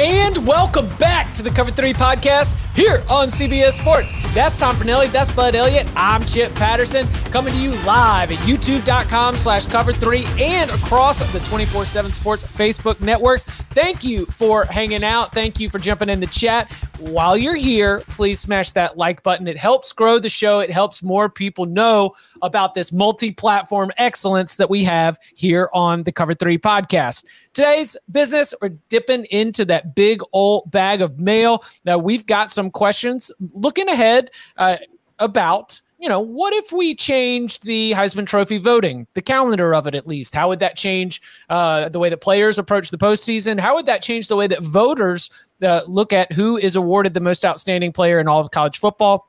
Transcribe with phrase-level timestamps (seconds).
[0.00, 4.12] And welcome back to the Cover 3 podcast here on CBS Sports.
[4.32, 5.10] That's Tom Fornelli.
[5.10, 5.90] That's Bud Elliott.
[5.96, 11.38] I'm Chip Patterson coming to you live at youtube.com slash cover 3 and across the
[11.40, 13.42] 24-7 Sports Facebook networks.
[13.42, 15.32] Thank you for hanging out.
[15.32, 16.72] Thank you for jumping in the chat.
[17.00, 19.46] While you're here, please smash that like button.
[19.46, 20.60] It helps grow the show.
[20.60, 26.10] It helps more people know about this multi-platform excellence that we have here on the
[26.10, 27.24] Cover 3 podcast.
[27.52, 31.64] Today's business, we're dipping into that big old bag of mail.
[31.84, 34.76] Now, we've got some questions looking ahead uh,
[35.18, 39.96] about you know, what if we changed the Heisman Trophy voting, the calendar of it
[39.96, 40.34] at least?
[40.34, 43.58] How would that change uh, the way that players approach the postseason?
[43.58, 45.28] How would that change the way that voters
[45.60, 49.28] uh, look at who is awarded the most outstanding player in all of college football?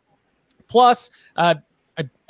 [0.67, 1.55] Plus, uh,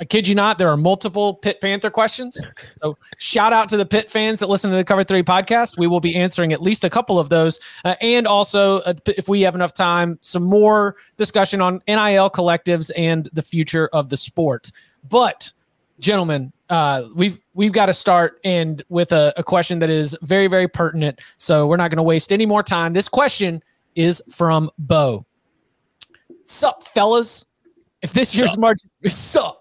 [0.00, 2.40] I, kid you not, there are multiple Pitt Panther questions.
[2.76, 5.78] So shout out to the Pitt fans that listen to the Cover Three podcast.
[5.78, 9.28] We will be answering at least a couple of those, uh, and also uh, if
[9.28, 14.16] we have enough time, some more discussion on NIL collectives and the future of the
[14.16, 14.72] sport.
[15.08, 15.52] But
[15.98, 20.46] gentlemen, uh, we've we've got to start and with a, a question that is very
[20.46, 21.20] very pertinent.
[21.36, 22.92] So we're not going to waste any more time.
[22.92, 23.62] This question
[23.94, 25.26] is from Bo.
[26.44, 27.44] Sup, fellas?
[28.02, 29.59] If this year's March, sup?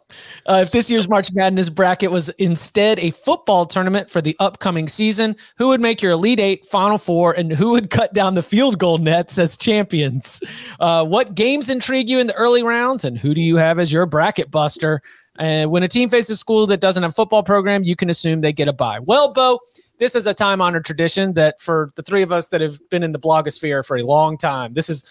[0.49, 4.87] Uh, if this year's March Madness bracket was instead a football tournament for the upcoming
[4.87, 8.41] season, who would make your Elite Eight, Final Four, and who would cut down the
[8.41, 10.41] field goal nets as champions?
[10.79, 13.93] Uh, what games intrigue you in the early rounds, and who do you have as
[13.93, 15.03] your bracket buster?
[15.37, 18.09] And when a team faces a school that doesn't have a football program, you can
[18.09, 18.99] assume they get a bye.
[18.99, 19.59] Well, Bo,
[19.99, 23.03] this is a time honored tradition that for the three of us that have been
[23.03, 25.05] in the blogosphere for a long time, this is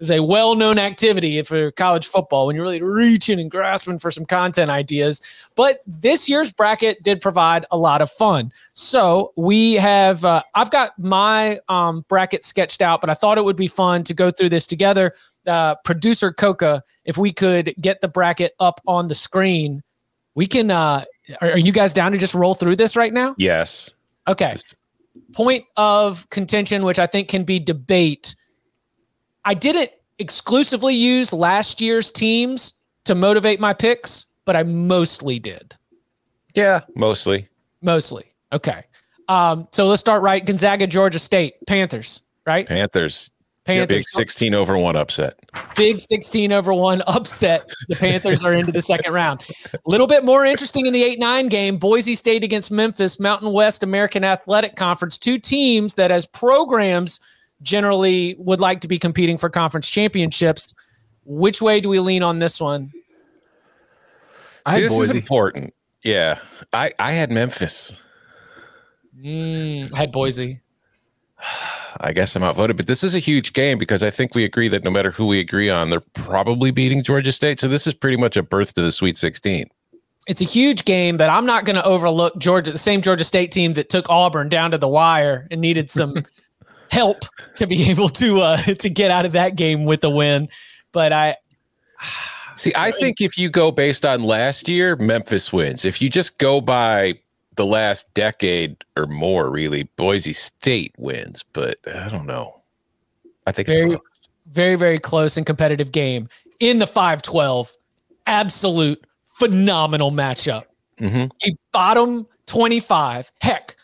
[0.00, 4.24] is a well-known activity for college football when you're really reaching and grasping for some
[4.24, 5.20] content ideas.
[5.54, 8.52] But this year's bracket did provide a lot of fun.
[8.74, 13.44] So we have, uh, I've got my um, bracket sketched out, but I thought it
[13.44, 15.14] would be fun to go through this together.
[15.46, 19.82] Uh, Producer Coca, if we could get the bracket up on the screen,
[20.34, 20.70] we can.
[20.70, 21.04] Uh,
[21.40, 23.34] are, are you guys down to just roll through this right now?
[23.38, 23.94] Yes.
[24.28, 24.54] Okay.
[25.32, 28.34] Point of contention, which I think can be debate
[29.44, 35.76] I didn't exclusively use last year's teams to motivate my picks, but I mostly did.
[36.54, 37.48] Yeah, mostly.
[37.80, 38.24] Mostly.
[38.52, 38.84] Okay.
[39.28, 40.44] Um, so let's start right.
[40.44, 42.66] Gonzaga, Georgia State, Panthers, right?
[42.66, 43.30] Panthers.
[43.64, 43.98] Panthers.
[43.98, 45.38] Big 16 over one upset.
[45.76, 47.70] Big 16 over one upset.
[47.88, 49.42] The Panthers are into the second round.
[49.72, 53.52] A little bit more interesting in the 8 9 game Boise State against Memphis, Mountain
[53.52, 55.16] West American Athletic Conference.
[55.16, 57.20] Two teams that, as programs,
[57.62, 60.74] generally would like to be competing for conference championships.
[61.24, 62.92] Which way do we lean on this one?
[64.68, 65.04] See, this Boise.
[65.04, 65.74] is important.
[66.02, 66.38] Yeah,
[66.72, 68.00] I I had Memphis.
[69.16, 70.60] Mm, I had Boise.
[72.00, 74.68] I guess I'm outvoted, but this is a huge game because I think we agree
[74.68, 77.60] that no matter who we agree on, they're probably beating Georgia State.
[77.60, 79.66] So this is pretty much a birth to the Sweet 16.
[80.28, 83.50] It's a huge game, but I'm not going to overlook Georgia, the same Georgia State
[83.50, 86.14] team that took Auburn down to the wire and needed some
[86.92, 87.24] help
[87.56, 90.48] to be able to uh, to get out of that game with a win.
[90.92, 91.36] But I
[92.54, 92.72] see.
[92.76, 95.84] I think if you go based on last year, Memphis wins.
[95.84, 97.18] If you just go by
[97.56, 101.44] the last decade or more, really, Boise State wins.
[101.52, 102.60] But I don't know.
[103.46, 103.98] I think very,
[104.46, 106.28] very, very close and competitive game
[106.60, 107.74] in the five twelve.
[108.26, 110.64] Absolute phenomenal matchup.
[111.00, 111.26] Mm-hmm.
[111.44, 113.74] A bottom twenty five, heck,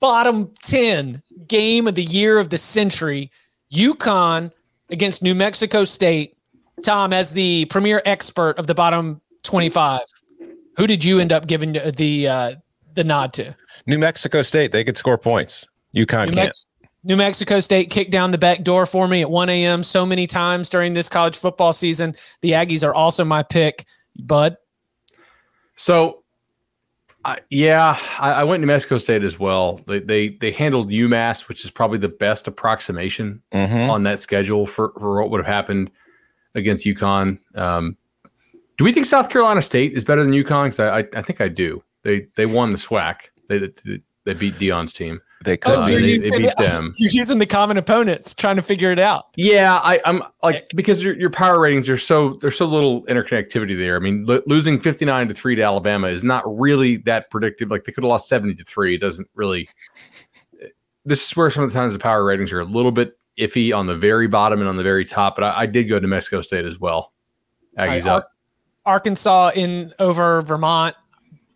[0.00, 3.30] bottom ten game of the year of the century.
[3.72, 4.50] UConn
[4.90, 6.36] against New Mexico State.
[6.82, 10.00] Tom, as the premier expert of the bottom 25,
[10.76, 12.54] who did you end up giving the uh,
[12.94, 13.54] the nod to?
[13.86, 14.72] New Mexico State.
[14.72, 15.66] They could score points.
[15.94, 16.46] UConn New can't.
[16.48, 16.66] Mex-
[17.04, 19.82] New Mexico State kicked down the back door for me at 1 a.m.
[19.82, 22.14] so many times during this college football season.
[22.42, 23.86] The Aggies are also my pick.
[24.18, 24.56] Bud?
[25.76, 26.24] So,
[27.50, 29.80] yeah, I, I, went to Mexico State as well.
[29.86, 33.90] They, they they handled UMass, which is probably the best approximation mm-hmm.
[33.90, 35.90] on that schedule for, for what would have happened
[36.54, 37.38] against UConn.
[37.54, 37.96] Um,
[38.76, 40.64] do we think South Carolina State is better than UConn?
[40.66, 41.82] Because I, I, I think I do.
[42.02, 43.16] They they won the SWAC.
[43.48, 45.20] They they, they beat Deion's team.
[45.44, 45.74] They could.
[45.74, 46.92] Oh, they, they beat them.
[46.98, 49.26] You're using the common opponents, trying to figure it out.
[49.36, 53.76] Yeah, I, am like because your, your power ratings are so there's so little interconnectivity
[53.76, 53.96] there.
[53.96, 57.70] I mean, lo- losing 59 to three to Alabama is not really that predictive.
[57.70, 58.96] Like they could have lost 70 to three.
[58.96, 59.68] It doesn't really.
[61.04, 63.74] This is where some of the times the power ratings are a little bit iffy
[63.74, 65.36] on the very bottom and on the very top.
[65.36, 67.12] But I, I did go to Mexico State as well.
[67.78, 68.32] Aggies right, up.
[68.84, 70.96] Arkansas in over Vermont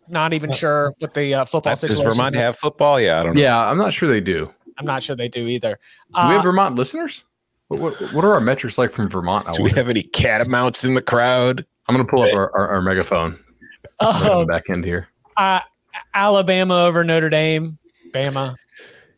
[0.07, 2.05] not even sure what the uh, football situation.
[2.05, 2.41] Does Vermont is.
[2.41, 2.99] have football?
[2.99, 3.41] Yeah, I don't know.
[3.41, 4.51] Yeah, I'm not sure they do.
[4.77, 5.79] I'm not sure they do either.
[6.13, 7.25] Do uh, we have uh, Vermont listeners?
[7.67, 9.47] What, what, what, are our metrics like from Vermont?
[9.55, 11.65] Do we have any catamounts in the crowd?
[11.87, 13.39] I'm going to pull up our, our, our megaphone.
[13.99, 15.07] Uh, back end here.
[15.37, 15.61] Uh,
[16.13, 17.77] Alabama over Notre Dame.
[18.13, 18.55] Bama.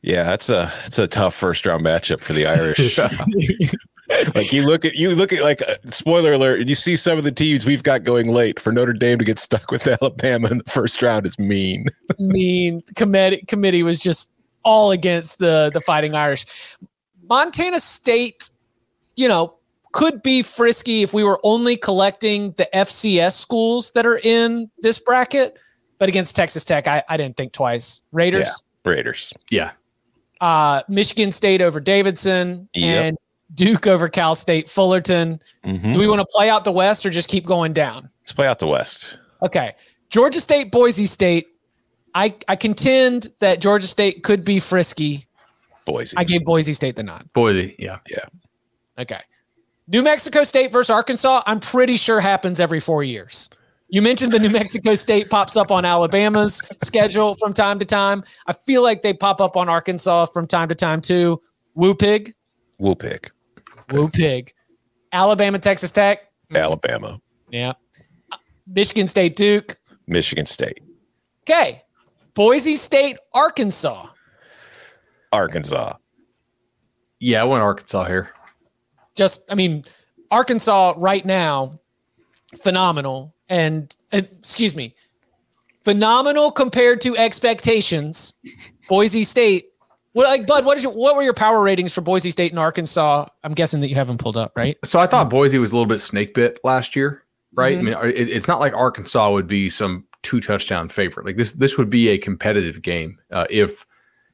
[0.01, 2.99] Yeah, that's a it's a tough first round matchup for the Irish.
[4.35, 7.17] like you look at you look at like uh, spoiler alert, and you see some
[7.17, 10.49] of the teams we've got going late for Notre Dame to get stuck with Alabama
[10.49, 11.87] in the first round is mean.
[12.19, 16.45] mean committee committee was just all against the the Fighting Irish.
[17.27, 18.49] Montana State,
[19.15, 19.55] you know,
[19.91, 24.99] could be frisky if we were only collecting the FCS schools that are in this
[24.99, 25.57] bracket.
[25.97, 28.01] But against Texas Tech, I, I didn't think twice.
[28.11, 28.61] Raiders.
[28.85, 29.33] Yeah, Raiders.
[29.49, 29.71] Yeah.
[30.41, 33.03] Uh, Michigan State over Davidson yep.
[33.03, 33.17] and
[33.53, 35.39] Duke over Cal State, Fullerton.
[35.63, 35.93] Mm-hmm.
[35.93, 38.09] Do we want to play out the West or just keep going down?
[38.19, 39.17] Let's play out the West.
[39.41, 39.75] Okay.
[40.09, 41.47] Georgia State, Boise State.
[42.13, 45.27] I, I contend that Georgia State could be frisky.
[45.85, 46.17] Boise.
[46.17, 47.29] I gave Boise State the nod.
[47.33, 47.99] Boise, yeah.
[48.09, 48.25] Yeah.
[48.97, 49.19] Okay.
[49.87, 53.49] New Mexico State versus Arkansas, I'm pretty sure happens every four years.
[53.89, 58.23] You mentioned the New Mexico State pops up on Alabama's schedule from time to time.
[58.47, 61.39] I feel like they pop up on Arkansas from time to time too.
[61.75, 62.33] Woo pig.
[62.79, 63.31] Woo pig.
[63.91, 64.53] Woo pig.
[65.11, 66.31] Alabama, Texas Tech.
[66.53, 67.19] Alabama.
[67.49, 67.73] Yeah.
[68.67, 69.77] Michigan State, Duke.
[70.07, 70.81] Michigan State.
[71.43, 71.83] Okay.
[72.33, 74.07] Boise State, Arkansas.
[75.31, 75.93] Arkansas.
[77.19, 78.31] Yeah, I went Arkansas here.
[79.15, 79.85] Just, I mean,
[80.31, 81.79] Arkansas right now,
[82.61, 83.33] phenomenal.
[83.47, 84.95] And, and excuse me,
[85.83, 88.33] phenomenal compared to expectations.
[88.89, 89.67] Boise State
[90.15, 92.59] well, like Bud, what is your, what were your power ratings for Boise State and
[92.59, 93.25] Arkansas?
[93.43, 94.77] I'm guessing that you haven't pulled up, right?
[94.85, 97.77] So I thought Boise was a little bit snake bit last year, right?
[97.77, 97.97] Mm-hmm.
[97.97, 101.25] I mean, it, it's not like Arkansas would be some two touchdown favorite.
[101.25, 103.85] Like this, this would be a competitive game uh, if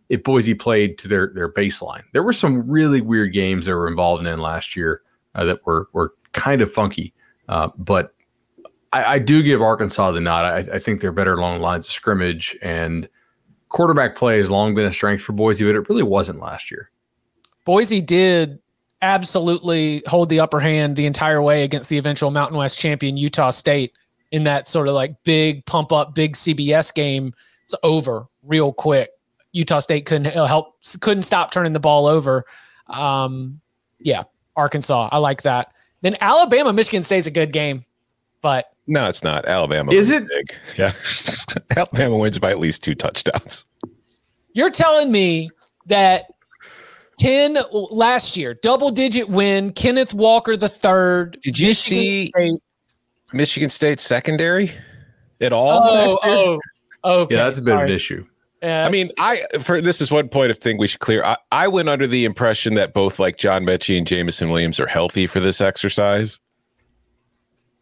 [0.09, 2.03] if Boise played to their their baseline.
[2.13, 5.01] There were some really weird games that were involved in last year
[5.33, 7.11] uh, that were were kind of funky,
[7.49, 8.13] uh, but
[8.93, 10.45] I, I, do give Arkansas the nod.
[10.45, 13.09] I, I think they're better along the lines of scrimmage and
[13.71, 16.91] quarterback play has long been a strength for Boise, but it really wasn't last year.
[17.65, 18.59] Boise did
[19.01, 23.49] absolutely hold the upper hand the entire way against the eventual Mountain West champion Utah
[23.49, 23.93] State
[24.31, 27.33] in that sort of like big pump up, big CBS game.
[27.63, 29.09] It's over real quick.
[29.53, 32.45] Utah State couldn't help, couldn't stop turning the ball over.
[32.87, 33.59] Um,
[33.99, 34.23] yeah,
[34.55, 35.73] Arkansas, I like that.
[36.01, 37.85] Then Alabama, Michigan State's a good game,
[38.41, 39.45] but no, it's not.
[39.45, 39.91] Alabama.
[39.91, 40.27] Is it?
[40.27, 40.53] Big.
[40.77, 40.91] Yeah.
[41.75, 43.65] Alabama wins by at least two touchdowns.
[44.53, 45.49] You're telling me
[45.87, 46.25] that
[47.19, 51.37] 10 last year, double digit win, Kenneth Walker the third.
[51.41, 52.59] Did you Michigan see State.
[53.33, 54.71] Michigan State secondary
[55.39, 55.81] at all?
[55.83, 56.59] Oh,
[57.03, 57.35] oh, okay.
[57.35, 57.83] Yeah, that's a bit Sorry.
[57.83, 58.25] of an issue.
[58.63, 61.23] Yeah, I mean, I for this is one point of thing we should clear.
[61.23, 64.85] I, I went under the impression that both like John Metchie and Jameson Williams are
[64.85, 66.39] healthy for this exercise.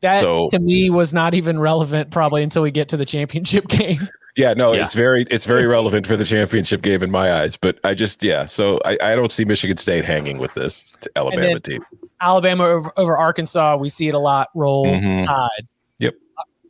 [0.02, 3.68] That so, to me was not even relevant probably until we get to the championship
[3.70, 4.00] game.
[4.36, 4.84] Yeah, no, yeah.
[4.84, 7.58] it's very it's very relevant for the championship game in my eyes.
[7.58, 11.60] But I just yeah, so I, I don't see Michigan State hanging with this Alabama
[11.60, 11.84] team.
[12.22, 14.50] Alabama over, over, Arkansas, we see it a lot.
[14.54, 15.26] Roll mm-hmm.
[15.26, 15.68] Tide.
[16.00, 16.16] Yep.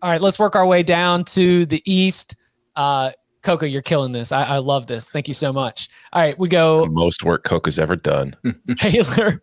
[0.02, 2.36] All right, let's work our way down to the East.
[2.76, 4.32] Uh, Coca, you're killing this.
[4.32, 5.10] I, I, love this.
[5.12, 5.88] Thank you so much.
[6.12, 6.86] All right, we go.
[6.90, 8.36] most work Coca's ever done.
[8.82, 9.42] Baylor,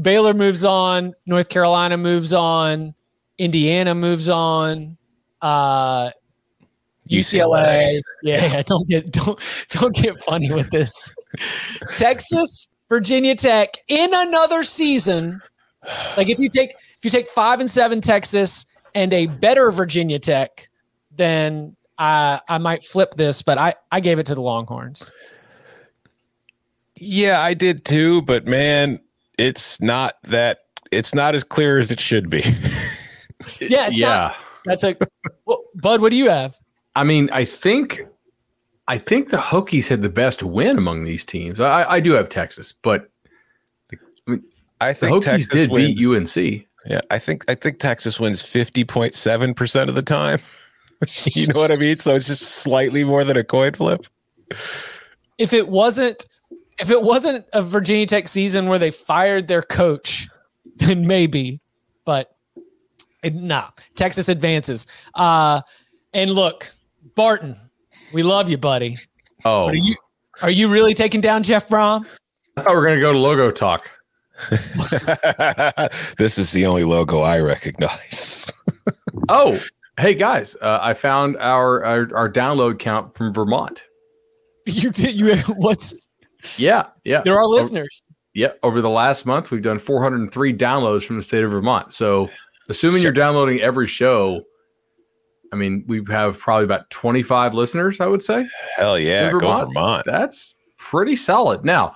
[0.00, 1.12] Baylor moves on.
[1.26, 2.94] North Carolina moves on.
[3.38, 4.96] Indiana moves on.
[5.40, 6.10] Uh,
[7.10, 8.00] UCLA.
[8.00, 8.00] UCLA.
[8.22, 11.14] Yeah, yeah, don't get don't don't get funny with this.
[11.96, 15.40] Texas, Virginia Tech in another season.
[16.16, 20.18] Like if you take if you take five and seven Texas and a better Virginia
[20.18, 20.68] Tech,
[21.10, 25.12] then I I might flip this, but I I gave it to the Longhorns.
[26.96, 29.00] Yeah, I did too, but man,
[29.38, 30.58] it's not that
[30.92, 32.44] it's not as clear as it should be.
[33.60, 34.08] Yeah, it's yeah.
[34.08, 34.36] not.
[34.64, 34.96] That's a
[35.44, 36.00] well, Bud.
[36.00, 36.56] What do you have?
[36.96, 38.00] I mean, I think,
[38.88, 41.60] I think the Hokies had the best win among these teams.
[41.60, 43.10] I, I do have Texas, but
[44.80, 46.66] I the think Hokies Texas did wins, beat UNC.
[46.86, 50.38] Yeah, I think I think Texas wins fifty point seven percent of the time.
[51.34, 51.98] you know what I mean?
[51.98, 54.06] So it's just slightly more than a coin flip.
[55.38, 56.26] If it wasn't,
[56.78, 60.28] if it wasn't a Virginia Tech season where they fired their coach,
[60.76, 61.60] then maybe.
[62.04, 62.34] But
[63.22, 64.86] it, nah, Texas advances.
[65.14, 65.62] Uh,
[66.12, 66.70] and look,
[67.14, 67.56] Barton,
[68.12, 68.96] we love you, buddy.
[69.44, 69.94] Oh, Are you
[70.42, 72.06] are you really taking down Jeff Brom?
[72.56, 73.90] I thought we are going to go to logo talk.
[76.18, 78.52] this is the only logo I recognize.
[79.28, 79.60] Oh,
[79.98, 83.84] hey guys, uh, I found our, our our download count from Vermont.
[84.66, 85.14] You did.
[85.14, 85.94] You what's?
[86.56, 87.22] Yeah, yeah.
[87.22, 88.08] There are listeners.
[88.34, 91.92] Yeah, over the last month, we've done 403 downloads from the state of Vermont.
[91.92, 92.28] So,
[92.68, 94.42] assuming you're downloading every show,
[95.52, 98.44] I mean, we have probably about 25 listeners, I would say.
[98.76, 100.04] Hell yeah, In go Vermont.
[100.04, 101.64] That's pretty solid.
[101.64, 101.94] Now,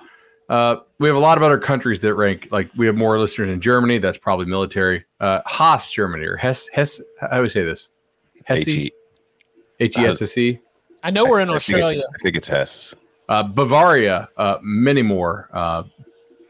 [0.49, 3.49] uh, we have a lot of other countries that rank, like we have more listeners
[3.49, 3.99] in Germany.
[3.99, 5.05] That's probably military.
[5.19, 7.89] Uh, Haas, Germany, or Hess, Hess, how do we say this?
[8.45, 8.67] Hesse?
[8.67, 8.91] H-E-
[9.79, 10.59] H E S S E.
[11.03, 11.97] I know we're in I think, Australia.
[11.97, 12.95] it's, I think it's Hess.
[13.29, 15.83] Uh, Bavaria, uh, many more uh,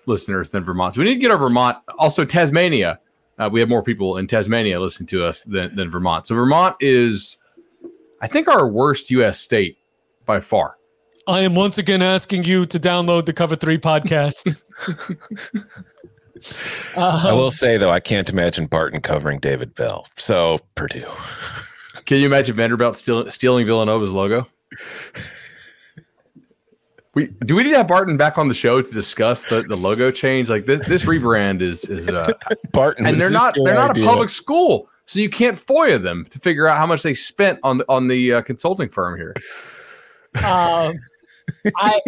[0.06, 0.96] listeners than Vermont.
[0.96, 1.78] So we need to get our Vermont.
[2.00, 3.00] Also, Tasmania.
[3.38, 6.26] Uh, we have more people in Tasmania listen to us than, than Vermont.
[6.26, 7.38] So Vermont is,
[8.22, 9.40] I think, our worst U.S.
[9.40, 9.78] state
[10.26, 10.79] by far.
[11.30, 14.60] I am once again asking you to download the Cover Three podcast.
[16.98, 17.00] I
[17.32, 20.08] Uh, will say though, I can't imagine Barton covering David Bell.
[20.16, 21.08] So Purdue.
[22.06, 24.48] Can you imagine Vanderbilt steal, stealing Villanova's logo?
[27.14, 29.76] We do we need to have Barton back on the show to discuss the, the
[29.76, 30.50] logo change?
[30.50, 32.32] Like this, this rebrand is is uh,
[32.72, 34.06] Barton, and they're not they're not idea?
[34.06, 37.60] a public school, so you can't FOIA them to figure out how much they spent
[37.64, 39.36] on the on the uh, consulting firm here.
[40.46, 40.94] um,
[41.78, 42.02] I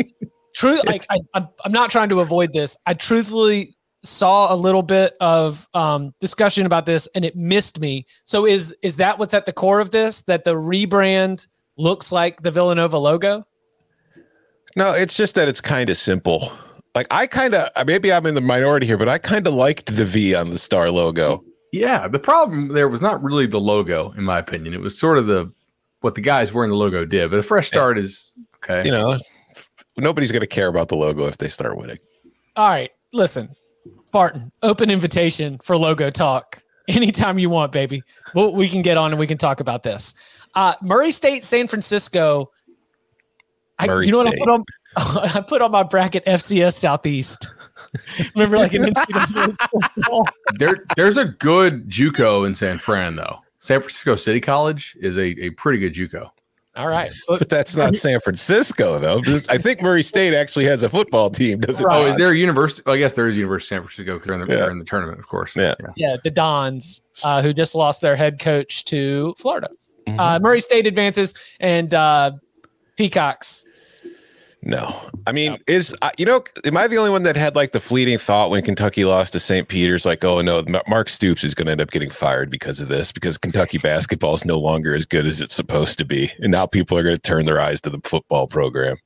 [0.53, 2.77] truth like I, I'm, I'm not trying to avoid this.
[2.85, 8.05] I truthfully saw a little bit of um, discussion about this and it missed me.
[8.25, 10.21] So is is that what's at the core of this?
[10.21, 13.45] That the rebrand looks like the Villanova logo?
[14.75, 16.51] No, it's just that it's kind of simple.
[16.95, 19.95] Like I kind of maybe I'm in the minority here, but I kind of liked
[19.95, 21.43] the V on the star logo.
[21.71, 24.73] Yeah, the problem there was not really the logo, in my opinion.
[24.73, 25.51] It was sort of the
[26.01, 27.29] what the guys wearing the logo did.
[27.29, 28.33] But a fresh start is
[28.63, 28.83] okay.
[28.85, 29.17] You know,
[29.97, 31.99] nobody's going to care about the logo if they start winning.
[32.55, 33.55] All right, listen,
[34.11, 38.03] Barton, open invitation for logo talk anytime you want, baby.
[38.33, 40.13] We'll, we can get on and we can talk about this.
[40.53, 42.51] Uh, Murray State, San Francisco.
[43.79, 44.65] I, Murray you know what I put on?
[45.35, 47.51] I put on my bracket FCS Southeast.
[48.35, 49.55] Remember, like an NCAA
[49.95, 50.27] football?
[50.55, 53.39] there, there's a good JUCO in San Fran though.
[53.59, 56.29] San Francisco City College is a, a pretty good JUCO.
[56.75, 59.21] All right, so But that's not San Francisco, though.
[59.49, 61.59] I think Murray State actually has a football team.
[61.59, 61.83] Does it?
[61.83, 62.05] Right.
[62.05, 62.81] Oh, is there a university?
[62.85, 64.59] I guess there is a University of San Francisco because they're, in the- Yeah.
[64.61, 65.55] they're in the tournament, of course.
[65.55, 65.75] Yeah.
[65.97, 69.69] yeah, the Dons, uh, who just lost their head coach to Florida.
[70.07, 70.19] Mm-hmm.
[70.19, 72.31] Uh, Murray State advances, and uh,
[72.95, 73.65] Peacocks.
[74.63, 77.79] No, I mean, is you know, am I the only one that had like the
[77.79, 79.67] fleeting thought when Kentucky lost to St.
[79.67, 82.87] Peter's, like, oh no, Mark Stoops is going to end up getting fired because of
[82.87, 86.51] this, because Kentucky basketball is no longer as good as it's supposed to be, and
[86.51, 88.97] now people are going to turn their eyes to the football program.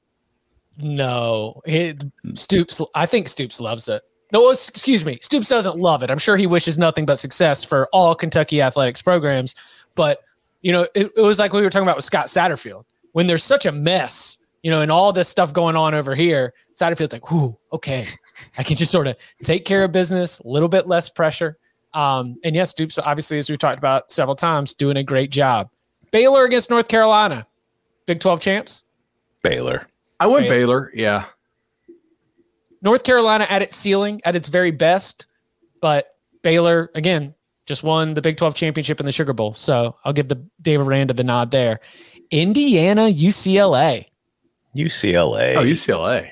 [0.81, 2.81] No, it, Stoops.
[2.93, 4.01] I think Stoops loves it.
[4.33, 5.19] No, excuse me.
[5.21, 6.11] Stoops doesn't love it.
[6.11, 9.55] I'm sure he wishes nothing but success for all Kentucky athletics programs.
[9.95, 10.21] But
[10.61, 12.83] you know, it, it was like we were talking about with Scott Satterfield.
[13.13, 16.51] When there's such a mess, you know, and all this stuff going on over here,
[16.73, 18.07] Satterfield's like, "Whoo, okay,
[18.57, 21.59] I can just sort of take care of business, a little bit less pressure."
[21.93, 25.69] Um, and yes, Stoops, obviously, as we've talked about several times, doing a great job.
[26.09, 27.45] Baylor against North Carolina,
[28.07, 28.83] Big 12 champs.
[29.43, 29.87] Baylor.
[30.19, 30.89] I went Baylor.
[30.89, 30.91] Baylor.
[30.95, 31.25] Yeah.
[32.81, 35.27] North Carolina at its ceiling, at its very best,
[35.79, 37.35] but Baylor again
[37.67, 39.53] just won the Big 12 championship in the Sugar Bowl.
[39.53, 41.81] So I'll give the Dave Aranda the nod there.
[42.31, 44.07] Indiana, UCLA.
[44.75, 45.55] UCLA.
[45.55, 46.31] Oh, UCLA.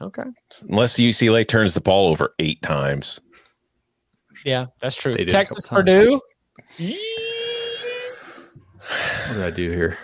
[0.00, 0.22] Okay.
[0.68, 3.20] Unless UCLA turns the ball over eight times.
[4.44, 5.16] Yeah, that's true.
[5.16, 6.20] They Texas, Purdue.
[9.28, 9.98] What did I do here?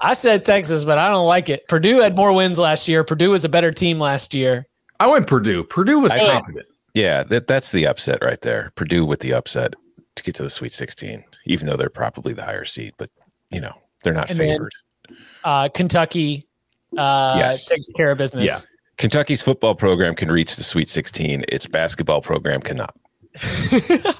[0.00, 1.66] I said Texas, but I don't like it.
[1.68, 3.02] Purdue had more wins last year.
[3.02, 4.66] Purdue was a better team last year.
[5.00, 5.64] I went Purdue.
[5.64, 6.66] Purdue was I- competent.
[6.94, 8.72] Yeah, that that's the upset right there.
[8.74, 9.74] Purdue with the upset
[10.14, 13.10] to get to the Sweet 16, even though they're probably the higher seed, but
[13.50, 14.72] you know they're not And then- favored.
[15.46, 16.44] Uh, Kentucky
[16.98, 17.66] uh, Yes.
[17.66, 18.66] takes care of business.
[18.98, 21.44] Kentucky's football program can reach the Sweet 16.
[21.48, 22.94] Its basketball program cannot.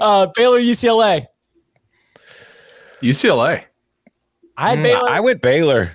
[0.00, 1.24] Uh, Baylor, UCLA.
[3.02, 3.64] UCLA.
[4.56, 5.08] I had Mm, Baylor.
[5.08, 5.92] I went Baylor.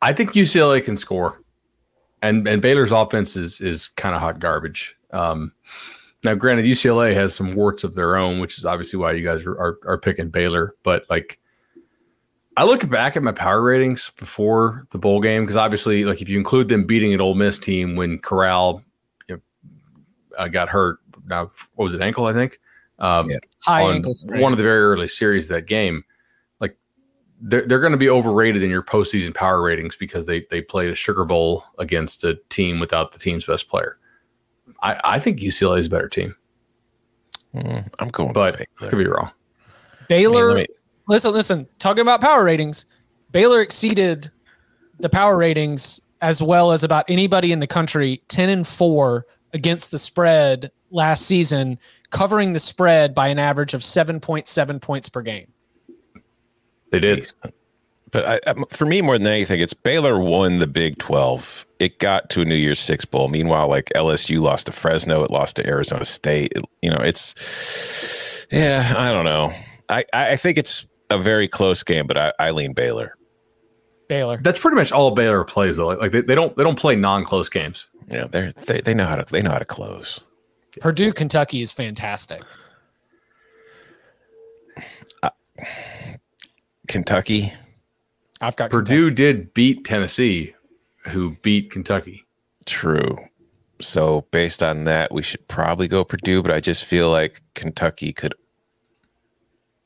[0.00, 1.42] I think UCLA can score,
[2.22, 4.96] and and Baylor's offense is is kind of hot garbage.
[5.12, 5.52] Um,
[6.22, 9.44] now, granted, UCLA has some warts of their own, which is obviously why you guys
[9.46, 10.74] are are, are picking Baylor.
[10.84, 11.40] But like,
[12.58, 16.28] I look back at my power ratings before the bowl game because obviously, like if
[16.28, 18.82] you include them beating an Ole Miss team when Corral
[19.28, 19.40] you know,
[20.36, 22.26] uh, got hurt, now what was it ankle?
[22.26, 22.58] I think.
[22.98, 23.36] Um, Yeah.
[23.62, 24.40] high on ankle sprain.
[24.42, 26.02] one of the very early series of that game,
[26.58, 26.76] like
[27.40, 30.90] they're, they're going to be overrated in your postseason power ratings because they they played
[30.90, 33.98] a Sugar Bowl against a team without the team's best player.
[34.82, 36.34] I, I think UCLA is a better team,
[37.54, 38.90] Mm, I'm going but Baylor.
[38.90, 39.30] could be wrong.
[40.08, 40.48] Baylor.
[40.48, 40.74] Man, let me-
[41.08, 41.66] listen, listen.
[41.78, 42.86] Talking about power ratings,
[43.32, 44.30] Baylor exceeded
[45.00, 48.22] the power ratings as well as about anybody in the country.
[48.28, 51.78] Ten and four against the spread last season,
[52.10, 55.52] covering the spread by an average of seven point seven points per game.
[56.90, 57.20] They did.
[57.20, 57.54] decent.
[58.10, 61.66] But I, I, for me, more than anything, it's Baylor won the Big 12.
[61.78, 63.28] It got to a New Year's Six bowl.
[63.28, 66.52] Meanwhile, like LSU lost to Fresno, it lost to Arizona State.
[66.56, 67.34] It- you know, it's
[68.50, 69.52] yeah, I don't know.
[69.90, 73.14] I, I think it's a very close game, but I, I lean Baylor.
[74.08, 74.38] Baylor.
[74.42, 75.88] That's pretty much all Baylor plays though.
[75.88, 77.86] Like, like they, they don't they don't play non close games.
[78.10, 80.20] Yeah, they're they, they know how to they know how to close.
[80.80, 82.42] Purdue, Kentucky is fantastic.
[85.22, 85.30] Uh,
[86.86, 87.52] Kentucky,
[88.40, 90.54] I've got Purdue did beat Tennessee,
[91.06, 92.24] who beat Kentucky.
[92.66, 93.18] true.
[93.80, 98.12] So based on that, we should probably go Purdue, but I just feel like Kentucky
[98.12, 98.34] could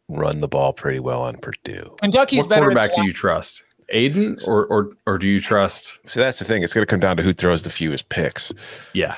[0.09, 1.94] run the ball pretty well on Purdue.
[2.00, 2.62] Kentucky's what better.
[2.62, 3.64] quarterback than- do you trust?
[3.88, 5.99] Aidan or or or do you trust?
[6.06, 6.62] So that's the thing.
[6.62, 8.50] It's going to come down to who throws the fewest picks.
[8.94, 9.16] Yeah,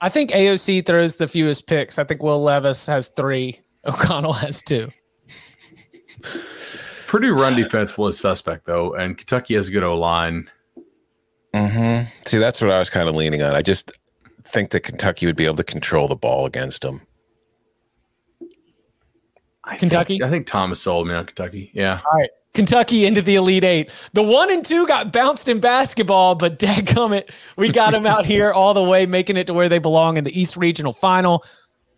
[0.00, 1.98] I think AOC throws the fewest picks.
[2.00, 3.60] I think Will Levis has three.
[3.84, 4.90] O'Connell has two.
[7.06, 10.50] Purdue run defense was suspect though, and Kentucky has a good O line.
[11.54, 12.08] Mm-hmm.
[12.26, 13.54] See, that's what I was kind of leaning on.
[13.54, 13.92] I just
[14.44, 17.02] think that Kentucky would be able to control the ball against them.
[19.78, 20.22] Kentucky.
[20.22, 21.70] I think Thomas sold me on Kentucky.
[21.74, 22.30] Yeah, All right.
[22.54, 24.08] Kentucky into the Elite Eight.
[24.12, 28.52] The one and two got bounced in basketball, but dadgummit, we got them out here
[28.54, 31.44] all the way, making it to where they belong in the East Regional Final.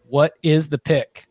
[0.07, 1.27] What is the pick?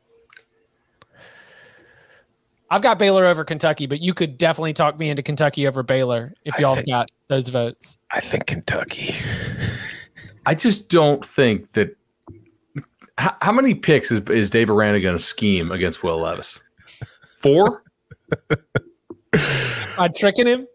[2.70, 6.34] I've got Baylor over Kentucky, but you could definitely talk me into Kentucky over Baylor
[6.44, 8.00] if y'all think- got those votes.
[8.12, 9.14] I think Kentucky.
[10.46, 11.96] I just don't think that.
[13.17, 16.62] How, how many picks is, is Dave Aranda going to scheme against Will Levis?
[17.38, 17.84] Four.
[19.97, 20.67] I'm tricking him.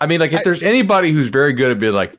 [0.00, 2.16] I mean, like if I- there's anybody who's very good at being like,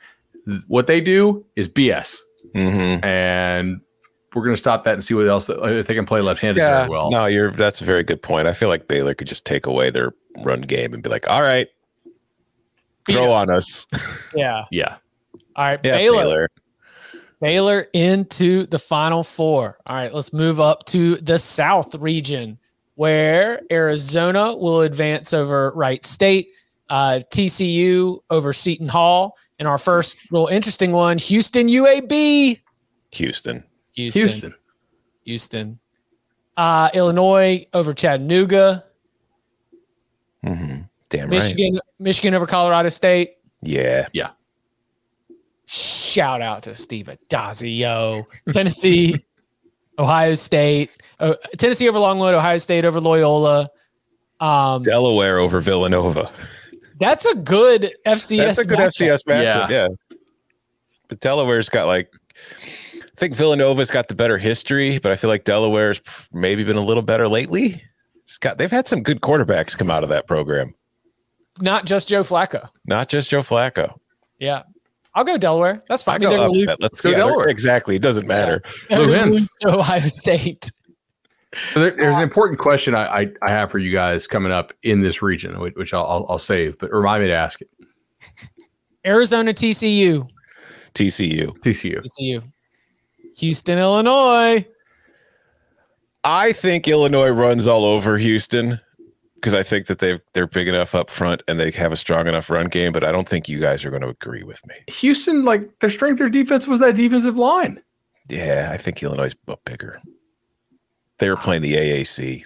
[0.67, 2.17] what they do is BS,
[2.55, 3.05] Mm-hmm.
[3.05, 3.81] and
[4.33, 6.79] we're going to stop that and see what else if they can play left-handed Yeah.
[6.79, 7.11] very well.
[7.11, 7.51] No, you're.
[7.51, 8.47] That's a very good point.
[8.47, 10.11] I feel like Baylor could just take away their
[10.43, 11.67] run game and be like, "All right,
[13.07, 13.49] throw Yes.
[13.49, 13.87] on us."
[14.35, 14.63] Yeah.
[14.71, 14.95] Yeah,
[15.55, 15.79] All right.
[15.83, 16.23] Yeah, Baylor.
[16.23, 16.49] Baylor.
[17.41, 19.79] Baylor into the final four.
[19.85, 22.57] All right, let's move up to the South region
[22.95, 26.49] where Arizona will advance over Wright State,
[26.89, 32.61] uh, TCU over Seton Hall, and our first real interesting one, Houston UAB.
[33.11, 33.63] Houston.
[33.95, 34.21] Houston.
[34.21, 34.55] Houston.
[35.25, 35.79] Houston.
[36.55, 38.83] Uh, Illinois over Chattanooga.
[40.45, 40.81] Mm-hmm.
[41.09, 41.29] Damn right.
[41.29, 43.37] Michigan, Michigan over Colorado State.
[43.61, 44.07] Yeah.
[44.13, 44.29] Yeah.
[46.11, 48.23] Shout out to Steve Addazio.
[48.51, 49.25] Tennessee,
[49.97, 53.69] Ohio State, oh, Tennessee over Longwood, Ohio State over Loyola.
[54.39, 56.31] Um, Delaware over Villanova.
[56.99, 58.37] that's a good FCS.
[58.37, 59.07] That's a good matchup.
[59.07, 59.69] FCS matchup.
[59.69, 59.87] Yeah.
[61.07, 62.11] But Delaware's got like,
[62.95, 66.01] I think Villanova's got the better history, but I feel like Delaware's
[66.33, 67.83] maybe been a little better lately.
[68.23, 70.73] It's got they've had some good quarterbacks come out of that program,
[71.59, 72.69] Not just Joe Flacco.
[72.85, 73.95] not just Joe Flacco.
[74.39, 74.63] Yeah,
[75.13, 75.83] I'll go Delaware.
[75.87, 76.15] That's fine.
[76.15, 76.67] I mean, Go they're upset.
[76.67, 77.49] lose, Let's go yeah, Delaware.
[77.49, 77.95] Exactly.
[77.95, 78.61] It doesn't matter.
[78.89, 80.71] they're Blue gonna lose to Ohio State.
[81.73, 84.71] So there, there's an important question I, I, I have for you guys coming up
[84.83, 87.69] in this region, which, which I'll, I'll, I'll save, but remind me to ask it.
[89.05, 90.29] Arizona, TCU,
[90.93, 91.47] TCU.
[91.59, 92.01] TCU.
[92.01, 92.43] TCU,
[93.37, 94.65] Houston, Illinois.
[96.23, 98.79] I think Illinois runs all over Houston
[99.41, 102.27] because I think that they've they're big enough up front and they have a strong
[102.27, 104.75] enough run game, but I don't think you guys are going to agree with me.
[104.87, 107.81] Houston, like their strength, their defense was that defensive line.
[108.29, 109.99] Yeah, I think Illinois is a bigger.
[111.17, 112.43] They were playing the AAC.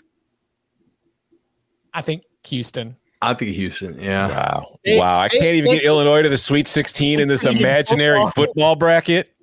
[1.93, 2.95] I think Houston.
[3.21, 3.99] I think Houston.
[3.99, 4.27] Yeah.
[4.27, 4.79] Wow.
[4.85, 5.19] They- wow.
[5.19, 8.31] I they- can't even they- get Illinois to the Sweet 16 in this imaginary football.
[8.45, 9.29] football bracket.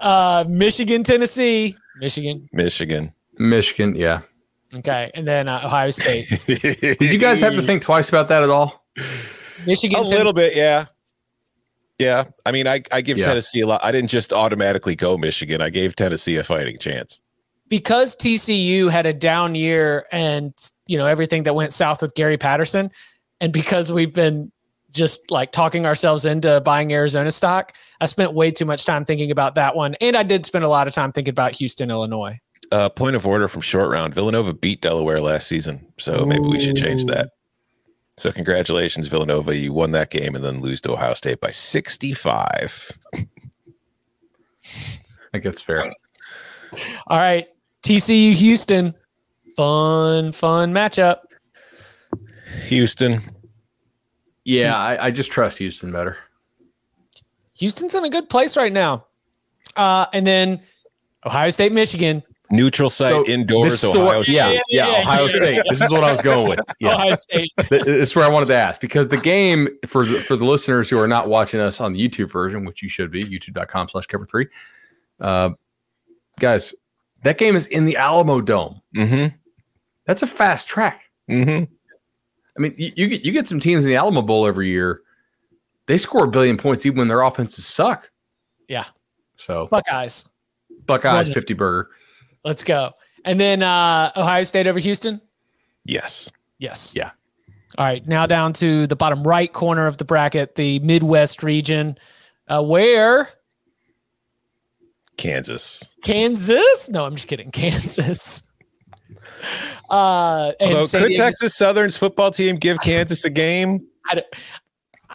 [0.00, 2.48] Uh, Michigan, Tennessee, Michigan.
[2.52, 3.12] Michigan.
[3.38, 3.94] Michigan.
[3.94, 4.20] Yeah.
[4.72, 8.42] Okay, and then uh, Ohio State, Did you guys have to think twice about that
[8.42, 8.84] at all?
[9.66, 10.86] Michigan, a little bit, yeah.
[11.98, 12.24] Yeah.
[12.46, 13.26] I mean, I, I give Yeah.
[13.26, 13.84] Tennessee a lot.
[13.84, 15.60] I didn't just automatically go Michigan.
[15.60, 17.20] I gave Tennessee a fighting chance.
[17.68, 20.52] because TCU had a down year and
[20.86, 22.90] you know everything that went south with Gary Patterson,
[23.40, 24.50] and because we've been
[24.92, 29.30] just like talking ourselves into buying Arizona stock, I spent way too much time thinking
[29.30, 32.38] about that one, and I did spend a lot of time thinking about Houston, Illinois.
[32.72, 34.14] Uh, point of order from short round.
[34.14, 37.30] Villanova beat Delaware last season, so maybe we should change that.
[38.16, 39.56] So congratulations, Villanova.
[39.56, 42.92] You won that game and then lose to Ohio State by 65.
[43.14, 43.26] I
[45.32, 45.90] think that's fair.
[47.06, 47.48] All right,
[47.82, 48.94] TCU, Houston,
[49.56, 51.20] fun, fun matchup.
[52.66, 53.20] Houston.
[54.44, 54.90] Yeah, Houston.
[54.90, 56.18] I, I just trust Houston better.
[57.54, 59.06] Houston's in a good place right now,
[59.76, 60.60] uh, and then
[61.24, 62.22] Ohio State, Michigan.
[62.52, 64.34] Neutral site So, indoors, this is the Ohio State.
[64.34, 65.28] Yeah, Yeah, yeah, yeah, Ohio.
[65.28, 65.62] State.
[65.68, 66.60] This is what I was going with.
[66.80, 66.94] Yeah.
[66.94, 67.52] Ohio State.
[67.60, 70.44] Th- This is where I wanted to ask because the game for the, for the
[70.44, 73.88] listeners who are not watching us on the YouTube version, which you should be, youtube.com
[73.90, 74.46] slash cover three.
[75.20, 75.50] Uh,
[76.40, 76.74] guys,
[77.22, 78.80] that game is in the Alamo Dome.
[78.96, 79.36] Mm-hmm.
[80.06, 81.04] That's a fast track.
[81.30, 81.72] Mm-hmm.
[82.58, 85.02] I mean, you, you get you get some teams in the Alamo Bowl every year.
[85.86, 88.10] They score a billion points even when their offenses suck.
[88.68, 88.86] Yeah.
[89.36, 90.24] So Buckeyes.
[90.86, 91.90] Buckeyes fifty burger.
[92.44, 92.92] Let's go.
[93.24, 95.20] And then uh, Ohio State over Houston.
[95.84, 96.30] Yes.
[96.58, 96.94] Yes.
[96.96, 97.10] Yeah.
[97.78, 98.06] All right.
[98.06, 101.96] Now down to the bottom right corner of the bracket, the Midwest region,
[102.48, 103.28] uh, where
[105.16, 105.88] Kansas.
[106.04, 106.88] Kansas.
[106.88, 107.50] No, I'm just kidding.
[107.52, 108.42] Kansas.
[109.90, 113.86] Uh, and Although, could Diego- Texas Southern's football team give Kansas a game?
[114.08, 114.26] I don't-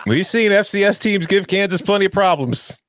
[0.05, 2.79] We've seen FCS teams give Kansas plenty of problems.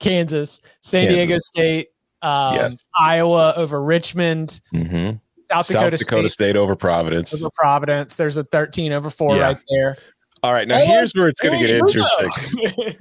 [0.00, 1.16] Kansas, San Kansas.
[1.16, 1.88] Diego State,
[2.22, 2.84] um, Yes.
[2.98, 5.16] Iowa over Richmond, Mm-hmm.
[5.50, 7.32] South South Dakota, Dakota, State, State over Providence.
[7.40, 8.16] over Providence.
[8.16, 9.42] There's a 13 over four Yeah.
[9.42, 9.96] right there.
[10.42, 12.28] All right, now here's where it's going to get interesting
[12.62, 12.96] interesting.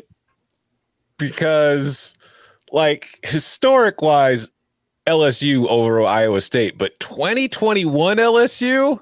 [1.17, 2.15] because,
[2.71, 4.51] like, historic wise,
[5.07, 8.99] LSU over Iowa State, but 2021 LSU.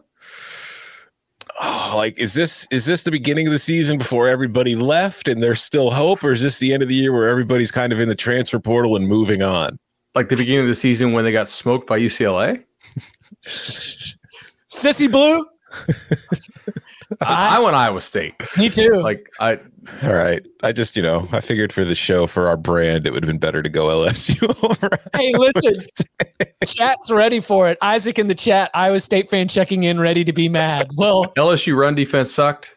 [1.62, 5.42] Oh, like is this is this the beginning of the season before everybody left and
[5.42, 8.00] there's still hope, or is this the end of the year where everybody's kind of
[8.00, 9.78] in the transfer portal and moving on?
[10.16, 12.64] Like the beginning of the season when they got smoked by UCLA.
[14.70, 15.46] Sissy Blue.
[17.22, 18.34] I, I went Iowa State.
[18.58, 18.96] Me too.
[19.02, 19.60] Like I
[20.02, 23.14] All right, I just you know I figured for the show for our brand it
[23.14, 24.98] would have been better to go LSU over.
[25.16, 25.74] hey, listen,
[26.66, 27.78] chat's ready for it.
[27.82, 30.92] Isaac in the chat, Iowa State fan checking in, ready to be mad.
[30.96, 32.76] Well, LSU run defense sucked.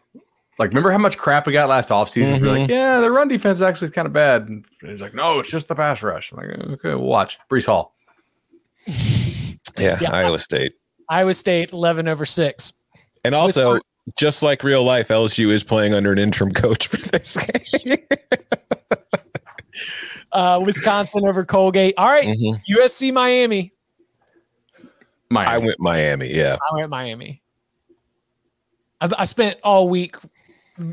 [0.58, 2.40] Like, remember how much crap we got last offseason?
[2.40, 4.48] We're like, yeah, the run defense actually is kind of bad.
[4.48, 6.32] And he's like, no, it's just the pass rush.
[6.32, 7.38] I'm like, okay, we'll watch.
[7.50, 7.94] Breece Hall.
[9.78, 10.10] Yeah, Yeah.
[10.12, 10.72] Iowa State.
[11.10, 12.72] Iowa State 11 over six.
[13.24, 13.78] And also,
[14.16, 17.36] just like real life, LSU is playing under an interim coach for this
[17.86, 17.98] game.
[20.32, 21.94] Uh, Wisconsin over Colgate.
[21.96, 22.60] All right, Mhm.
[22.70, 23.72] USC Miami.
[25.30, 25.50] Miami.
[25.50, 26.28] I went Miami.
[26.34, 26.56] Yeah.
[26.56, 27.42] I went Miami.
[29.00, 30.16] I, I spent all week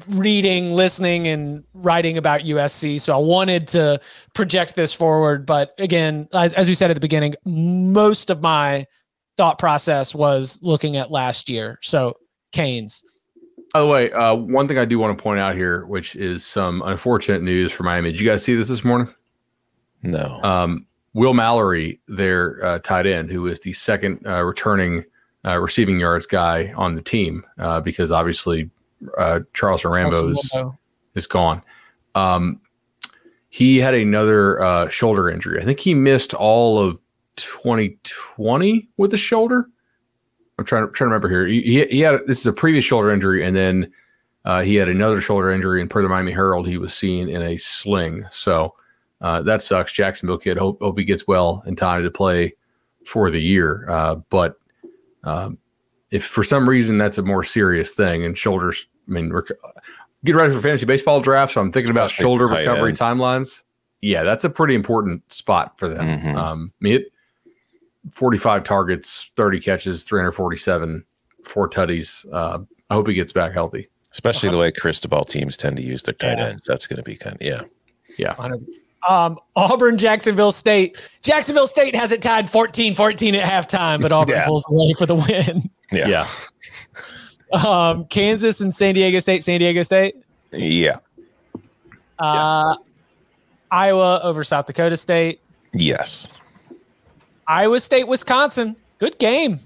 [0.09, 2.99] reading, listening, and writing about USC.
[2.99, 3.99] So I wanted to
[4.33, 5.45] project this forward.
[5.45, 8.85] But again, as, as we said at the beginning, most of my
[9.37, 11.79] thought process was looking at last year.
[11.81, 12.17] So
[12.51, 13.03] Canes.
[13.73, 16.45] By the way, uh, one thing I do want to point out here, which is
[16.45, 18.11] some unfortunate news for Miami.
[18.11, 19.11] Did you guys see this this morning?
[20.03, 20.39] No.
[20.43, 25.03] Um, Will Mallory, their uh, tight end, who is the second uh, returning
[25.45, 28.69] uh, receiving yards guy on the team, uh, because obviously
[29.17, 30.51] uh, Charles Rambo is,
[31.15, 31.61] is gone.
[32.15, 32.61] Um,
[33.49, 35.61] he had another uh, shoulder injury.
[35.61, 36.97] I think he missed all of
[37.35, 39.67] 2020 with the shoulder.
[40.57, 41.45] I'm trying to trying to remember here.
[41.45, 43.91] He, he, he had this is a previous shoulder injury, and then
[44.45, 45.81] uh, he had another shoulder injury.
[45.81, 48.25] And per the Miami Herald, he was seen in a sling.
[48.31, 48.75] So
[49.21, 49.91] uh, that sucks.
[49.91, 50.57] Jacksonville kid.
[50.57, 52.55] Hope hope he gets well in time to play
[53.05, 53.87] for the year.
[53.89, 54.55] Uh, but
[55.23, 55.57] um,
[56.11, 59.47] if for some reason that's a more serious thing, and shoulders, mean, rec-
[60.25, 61.53] get ready for fantasy baseball draft.
[61.53, 62.99] So I'm thinking about shoulder recovery ends.
[62.99, 63.63] timelines.
[64.01, 66.05] Yeah, that's a pretty important spot for them.
[66.05, 66.35] Mhm.
[66.35, 67.11] Um, I mean, it,
[68.15, 71.05] 45 targets, 30 catches, 347,
[71.45, 72.25] four tutties.
[72.31, 73.87] Uh, I hope he gets back healthy.
[74.11, 76.47] Especially the way Cristobal teams tend to use their tight Yeah.
[76.49, 76.63] ends.
[76.65, 77.61] That's going to be kind of, yeah.
[78.17, 78.35] Yeah.
[78.35, 78.63] 100.
[79.09, 80.97] Um, Auburn, Jacksonville State.
[81.23, 84.45] Jacksonville State has it tied 14 14 at halftime, but Auburn Yeah.
[84.45, 85.61] pulls away for the win.
[85.91, 86.07] Yeah.
[86.07, 86.27] Yeah.
[87.53, 89.43] Um, Kansas and San Diego State.
[89.43, 90.15] San Diego State.
[90.51, 90.97] Yeah.
[92.19, 92.75] Uh,
[93.71, 95.39] Iowa over South Dakota State.
[95.73, 96.27] Yes.
[97.47, 98.75] Iowa State, Wisconsin.
[98.99, 99.59] Good game.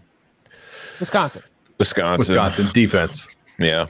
[0.99, 1.43] Wisconsin.
[1.77, 2.17] Wisconsin.
[2.17, 3.27] Wisconsin defense.
[3.59, 3.87] Yeah.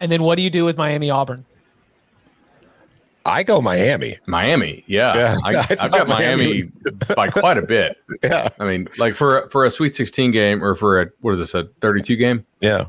[0.00, 1.44] And then what do you do with Miami Auburn?
[3.26, 4.16] I go Miami.
[4.26, 6.62] Miami, yeah, Yeah, I, I I've got Miami Miami
[7.14, 7.98] by quite a bit.
[8.22, 8.48] Yeah.
[8.58, 11.54] I mean, like for for a Sweet 16 game or for a what is this
[11.54, 12.46] a 32 game?
[12.60, 12.86] Yeah.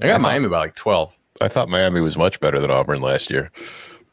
[0.00, 1.16] I got I thought- Miami by like 12.
[1.40, 3.50] I thought Miami was much better than Auburn last year.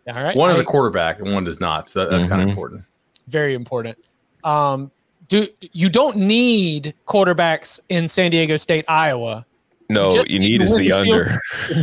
[0.07, 0.35] All right.
[0.35, 1.89] One is a quarterback and one does not.
[1.89, 2.83] So that, that's kind of important.
[3.27, 3.97] very important.
[4.43, 4.89] Um,
[5.27, 9.45] do you don't need quarterbacks in San Diego State, Iowa?
[9.91, 11.29] No, just you need need is the the under.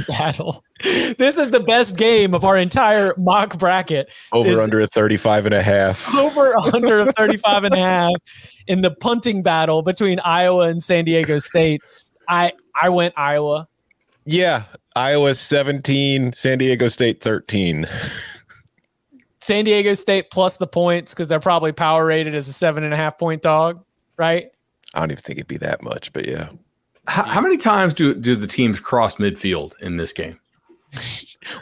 [0.09, 0.65] battle.
[1.19, 4.09] This is the best game of our entire mock bracket.
[4.33, 6.13] Over is- under a 35 and a half.
[6.17, 8.11] Over under of 35 and a half
[8.67, 11.83] in the punting battle between Iowa and San Diego State.
[12.29, 13.69] I I went Iowa.
[14.27, 14.65] Yeah.
[14.95, 17.87] Iowa 17, San Diego State 13.
[19.41, 22.93] San Diego State plus the points because they're probably power rated as a seven and
[22.93, 23.85] a half point dog,
[24.17, 24.51] right?
[24.95, 26.49] I don't even think it'd be that much, but yeah.
[27.07, 30.39] How, how many times do do the teams cross midfield in this game?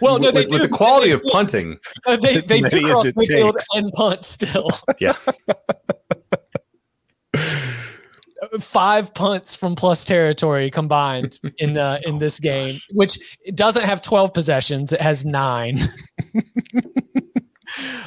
[0.01, 0.59] Well, no, with, they with do.
[0.61, 1.79] the quality They of punting.
[2.07, 3.67] Uh, they they do cross midfield takes.
[3.75, 4.71] and punt still.
[4.99, 5.15] Yeah,
[8.61, 13.19] Five punts from plus territory combined in uh, in this game, which
[13.55, 14.93] doesn't have twelve possessions.
[14.93, 15.79] It has nine.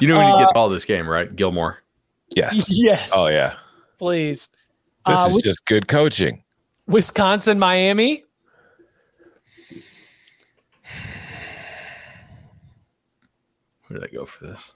[0.00, 1.82] you know when you Uh, get all this game right, Gilmore.
[2.34, 2.66] Yes.
[2.70, 3.12] yes.
[3.14, 3.54] Oh, yeah.
[3.98, 4.48] Please.
[5.06, 6.42] This Uh, is Wis- just good coaching.
[6.86, 8.24] Wisconsin, Miami.
[13.86, 14.72] Where did I go for this?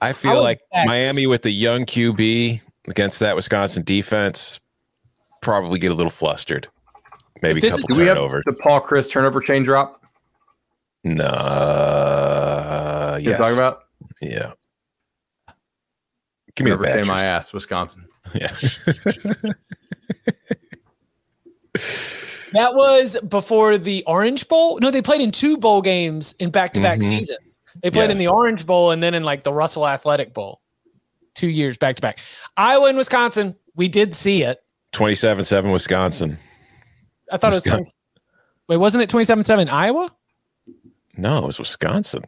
[0.00, 4.60] I I feel would like Miami with the young QB against that Wisconsin defense
[5.44, 6.66] probably get a little flustered.
[7.42, 8.42] Maybe a This is- couple Do we have turnovers.
[8.46, 10.02] the Paul Chris turnover chain drop?
[11.04, 11.24] No.
[11.24, 13.38] Uh, You're yes.
[13.40, 13.80] talking about?
[14.22, 14.52] Yeah.
[16.56, 18.06] Give me the Turnover chain my ass, Wisconsin.
[18.34, 18.50] Yeah.
[22.52, 24.78] That was before the Orange Bowl.
[24.80, 27.02] No, they played in two bowl games in back to back Mhm.
[27.08, 27.58] seasons.
[27.82, 30.60] They played in the Orange Bowl and then in like the Russell Athletic Bowl.
[31.34, 32.20] Two years back to back.
[32.56, 34.63] Iowa and Wisconsin, we did see it.
[34.94, 36.38] 27 7 Wisconsin.
[37.30, 37.64] I thought it was.
[37.64, 37.98] Wisconsin.
[38.64, 40.14] 20 wait, wasn't it 27 7 Iowa?
[41.16, 42.24] No, it was Wisconsin.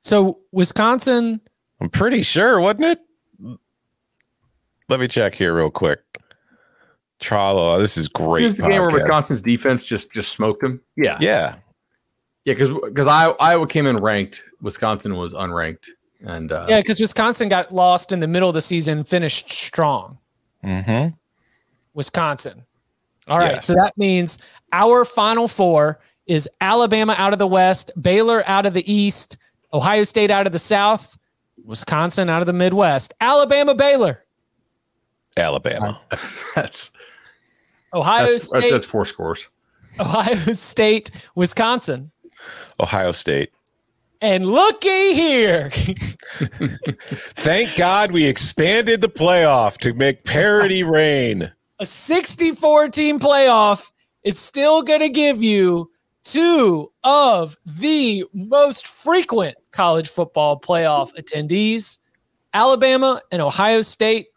[0.00, 1.40] So Wisconsin,
[1.80, 3.00] I'm pretty sure, wasn't it?
[4.88, 6.00] Let me check here real quick.
[7.20, 8.42] Tralo, this is great.
[8.42, 8.90] This is the game where.
[8.90, 10.80] Wisconsin's defense just just smoked them.
[10.96, 11.56] Yeah, Yeah.
[12.44, 15.88] yeah, because because Iowa came in ranked, Wisconsin was unranked,
[16.20, 20.18] and uh, yeah, because Wisconsin got lost in the middle of the season, finished strong.
[20.64, 21.14] Mm-hmm.
[21.94, 22.64] Wisconsin.
[23.28, 23.52] All right.
[23.52, 23.66] Yes.
[23.66, 24.38] So that means
[24.72, 29.36] our final four is Alabama out of the West, Baylor out of the East,
[29.72, 31.16] Ohio State out of the South,
[31.64, 33.14] Wisconsin out of the Midwest.
[33.20, 34.24] Alabama, Baylor,
[35.36, 36.00] Alabama.
[36.54, 36.90] that's
[37.94, 39.48] Ohio that's, State, that's that's four scores.
[40.00, 42.10] Ohio State, Wisconsin.
[42.80, 43.50] Ohio State.
[44.20, 45.70] And looky here.
[47.34, 51.52] Thank God we expanded the playoff to make parity reign.
[51.82, 53.90] A 64 team playoff
[54.22, 55.90] is still going to give you
[56.22, 61.98] two of the most frequent college football playoff attendees
[62.54, 64.28] Alabama and Ohio State.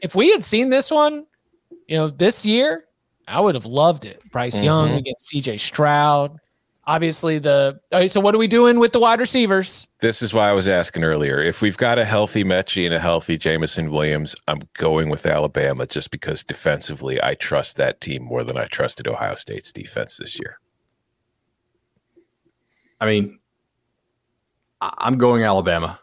[0.00, 1.26] If we had seen this one,
[1.86, 2.86] you know, this year,
[3.28, 4.22] I would have loved it.
[4.32, 4.96] Bryce Young Mhm.
[4.96, 6.38] against CJ Stroud.
[6.94, 9.86] Obviously, the all right, so what are we doing with the wide receivers?
[10.00, 11.38] This is why I was asking earlier.
[11.38, 15.86] If we've got a healthy Metchie and a healthy Jameson Williams, I'm going with Alabama
[15.86, 20.36] just because defensively I trust that team more than I trusted Ohio State's defense this
[20.40, 20.58] year.
[23.00, 23.38] I mean,
[24.80, 26.00] I- I'm going Alabama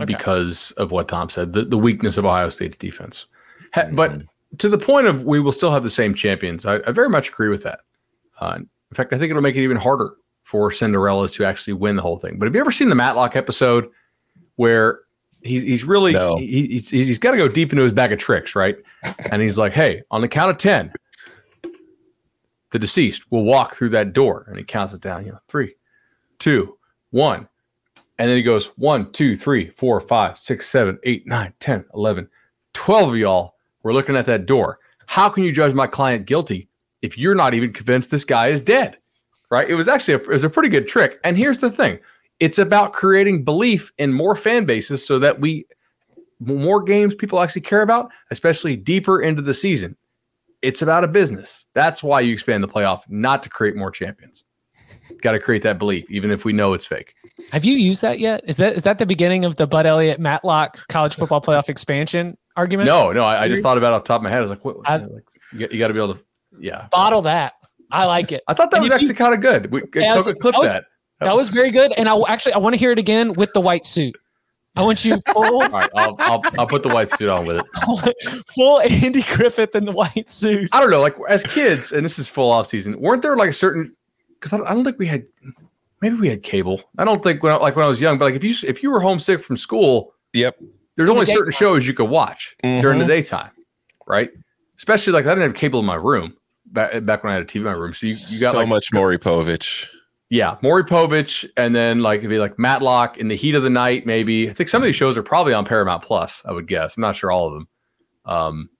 [0.00, 0.06] Okay.
[0.12, 3.26] because of what Tom said, the, the weakness of Ohio State's defense.
[3.74, 4.22] Ha- But
[4.58, 7.28] to the point of we will still have the same champions, I, I very much
[7.28, 7.78] agree with that.
[8.40, 10.10] Uh, in fact, I think it'll make it even harder
[10.44, 12.38] for Cinderella's to actually win the whole thing.
[12.38, 13.88] But have you ever seen the Matlock episode
[14.56, 15.00] where
[15.42, 16.36] he's, he's really No.
[16.36, 18.76] he, he's, he's got to go deep into his bag of tricks, right?
[19.32, 20.92] And he's like, "Hey, on the count of ten,
[22.70, 25.24] the deceased will walk through that door," and he counts it down.
[25.26, 25.74] You know, three,
[26.38, 26.78] two,
[27.10, 27.48] one.
[28.18, 32.28] And then he goes one, two, three, four, five, six, seven, eight, nine, 10, 11,
[32.72, 34.78] 12 of y'all were looking at that door.
[35.06, 36.68] How can you judge my client guilty
[37.02, 38.98] if you're not even convinced this guy is dead?
[39.54, 39.70] Right?
[39.70, 41.20] It was actually a, it was a pretty good trick.
[41.22, 42.00] And here's the thing
[42.40, 45.64] it's about creating belief in more fan bases so that we
[46.40, 49.96] more games people actually care about, especially deeper into the season.
[50.64, 51.66] it's about a business.
[51.74, 54.44] That's why you expand the playoff, not to create more champions.
[55.20, 57.14] Got to create that belief, even if we know it's fake.
[57.52, 58.42] Have you used that yet?
[58.46, 62.38] Is that is that the beginning of the Bud Elliott Matlock college football playoff expansion
[62.56, 62.86] argument?
[62.86, 63.22] No, no.
[63.22, 64.38] I, I just thought about it off the top of my head.
[64.38, 66.20] I was like, what, I, like you, got to be able to,
[66.58, 66.86] yeah.
[66.90, 67.54] Bottle that.
[67.94, 68.42] I like it.
[68.48, 69.70] I thought that and was actually kind of good.
[69.70, 70.54] We yeah, clip that.
[70.58, 70.84] Was, that.
[71.20, 71.92] That was very good.
[71.92, 74.16] And I actually I want to hear it again with the white suit.
[74.76, 75.62] I want you full.
[75.62, 78.44] All right, I'll, I'll, I'll put the white suit on with it.
[78.54, 80.68] full Andy Griffith in the white suit.
[80.72, 81.00] I don't know.
[81.00, 83.00] Like as kids, and this is full off season.
[83.00, 83.94] Weren't there like a certain?
[84.40, 85.24] Because I, I, don't think we had.
[86.02, 86.82] Maybe we had cable.
[86.98, 88.18] I don't think when I, like when I was young.
[88.18, 90.58] But like if you if you were homesick from school, yep.
[90.96, 92.80] There's only certain shows you could watch mm-hmm.
[92.80, 93.50] during the daytime,
[94.06, 94.30] right?
[94.76, 96.36] Especially like I didn't have cable in my room
[96.74, 97.88] back, back when I had a TV in my room.
[97.88, 99.86] So you, you got so like, much Maury Povich.
[100.28, 103.70] Yeah, Maury Povich, and then like it'd be like Matlock in the heat of the
[103.70, 104.04] night.
[104.04, 106.42] Maybe I think some of these shows are probably on Paramount Plus.
[106.44, 106.96] I would guess.
[106.96, 107.68] I'm not sure all of them.
[108.26, 108.70] Um,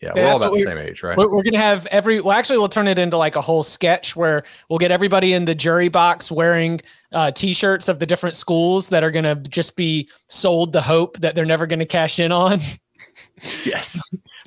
[0.00, 1.16] yeah, we're all about the same age, right?
[1.16, 2.20] We're, we're, gonna have every.
[2.20, 5.44] Well, actually, we'll turn it into like a whole sketch where we'll get everybody in
[5.44, 6.80] the jury box wearing
[7.12, 11.34] uh, T-shirts of the different schools that are gonna just be sold the hope that
[11.34, 12.60] they're never gonna cash in on.
[13.64, 14.00] yes,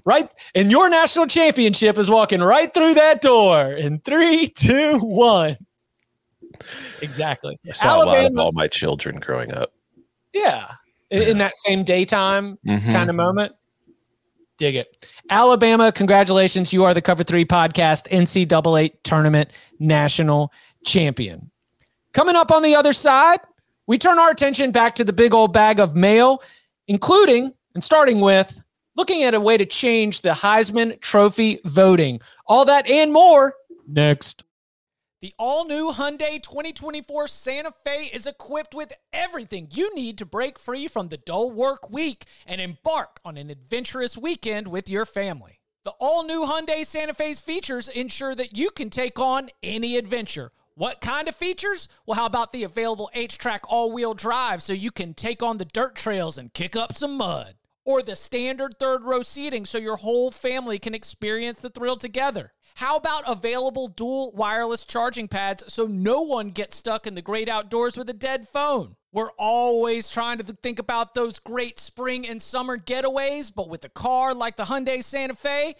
[0.05, 0.29] right.
[0.55, 5.57] And your national championship is walking right through that door in three, two, one.
[7.01, 7.59] Exactly.
[7.67, 9.73] I saw Alabama, a lot of all my children growing up.
[10.33, 10.71] Yeah,
[11.09, 12.91] in, in that same daytime mm-hmm.
[12.91, 13.53] kind of moment.
[14.57, 15.07] Dig it.
[15.29, 16.71] Alabama, congratulations.
[16.71, 20.53] You are the Cover Three Podcast NCAA Tournament National
[20.85, 21.51] Champion.
[22.13, 23.39] Coming up on the other side,
[23.87, 26.41] we turn our attention back to the big old bag of mail,
[26.87, 28.62] including and starting with
[28.95, 32.21] looking at a way to change the Heisman Trophy voting.
[32.45, 33.55] All that and more
[33.87, 34.43] next.
[35.21, 40.59] The all new Hyundai 2024 Santa Fe is equipped with everything you need to break
[40.59, 45.61] free from the dull work week and embark on an adventurous weekend with your family.
[45.85, 50.51] The all new Hyundai Santa Fe's features ensure that you can take on any adventure.
[50.75, 51.87] What kind of features?
[52.05, 55.65] Well, how about the available HTRAC all wheel drive so you can take on the
[55.65, 57.55] dirt trails and kick up some mud?
[57.85, 62.53] Or the standard third row seating so your whole family can experience the thrill together?
[62.75, 67.49] How about available dual wireless charging pads so no one gets stuck in the great
[67.49, 68.95] outdoors with a dead phone?
[69.11, 73.89] We're always trying to think about those great spring and summer getaways, but with a
[73.89, 75.75] car like the Hyundai Santa Fe,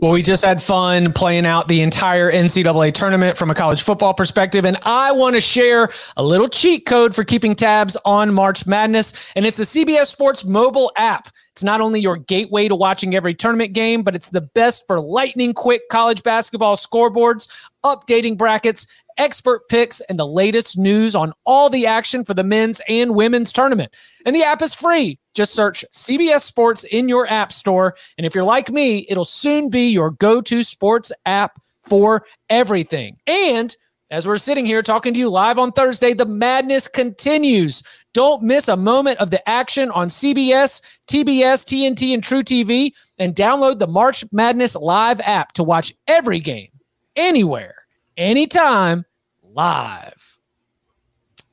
[0.00, 4.14] Well, we just had fun playing out the entire NCAA tournament from a college football
[4.14, 4.64] perspective.
[4.64, 9.12] And I want to share a little cheat code for keeping tabs on March Madness.
[9.34, 11.30] And it's the CBS Sports mobile app.
[11.50, 15.00] It's not only your gateway to watching every tournament game, but it's the best for
[15.00, 17.48] lightning quick college basketball scoreboards,
[17.84, 18.86] updating brackets,
[19.18, 23.52] expert picks, and the latest news on all the action for the men's and women's
[23.52, 23.94] tournament.
[24.24, 25.18] And the app is free.
[25.34, 27.96] Just search CBS Sports in your app store.
[28.16, 33.16] And if you're like me, it'll soon be your go to sports app for everything.
[33.26, 33.76] And
[34.10, 37.82] as we're sitting here talking to you live on Thursday, the madness continues.
[38.14, 43.78] Don't miss a moment of the action on CBS, TBS, TNT, and truTV, and download
[43.78, 46.70] the March Madness Live app to watch every game,
[47.16, 47.74] anywhere,
[48.18, 49.04] anytime,
[49.42, 50.38] live.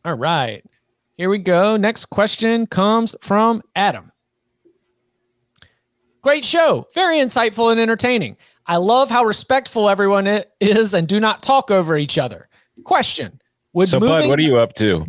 [0.03, 0.63] All right,
[1.16, 1.78] here we go.
[1.78, 4.11] Next question comes from Adam.
[6.22, 8.36] Great show, very insightful and entertaining.
[8.66, 12.49] I love how respectful everyone is and do not talk over each other.
[12.84, 13.39] Question:
[13.74, 15.05] Would so, moving- Bud, what are you up to?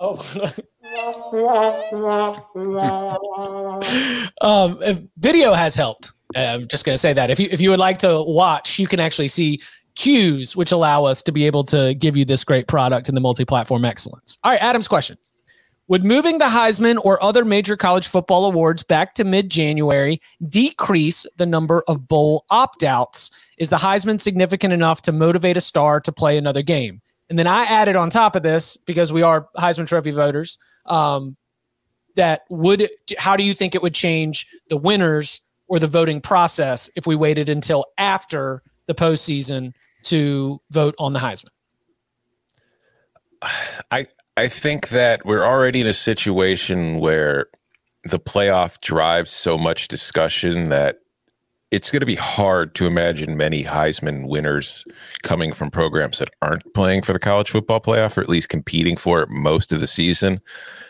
[0.00, 0.52] oh.
[4.40, 4.78] um,
[5.16, 6.12] video has helped.
[6.36, 8.86] I'm just going to say that if you if you would like to watch, you
[8.86, 9.60] can actually see
[9.94, 13.20] cues which allow us to be able to give you this great product and the
[13.20, 14.38] multi-platform excellence.
[14.42, 15.18] All right, Adam's question.
[15.88, 21.26] Would moving the Heisman or other major college football awards back to mid January decrease
[21.36, 23.30] the number of bowl opt outs?
[23.58, 27.02] Is the Heisman significant enough to motivate a star to play another game?
[27.28, 31.36] And then I added on top of this, because we are Heisman Trophy voters, um,
[32.14, 35.40] that would, how do you think it would change the winners
[35.72, 41.18] or the voting process if we waited until after the postseason to vote on the
[41.18, 41.48] Heisman?
[43.90, 44.06] I
[44.36, 47.46] I think that we're already in a situation where
[48.04, 50.98] the playoff drives so much discussion that
[51.70, 54.84] it's going to be hard to imagine many Heisman winners
[55.22, 58.98] coming from programs that aren't playing for the college football playoff or at least competing
[58.98, 60.38] for it most of the season.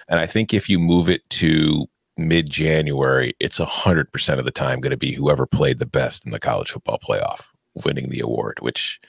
[0.08, 1.86] And I think if you move it to
[2.16, 6.32] mid January, it's 100% of the time going to be whoever played the best in
[6.32, 9.00] the college football playoff winning the award, which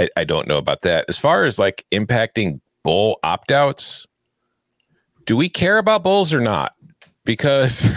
[0.00, 1.04] I, I don't know about that.
[1.08, 4.06] As far as like impacting bowl opt outs,
[5.24, 6.72] do we care about bowls or not?
[7.24, 7.88] Because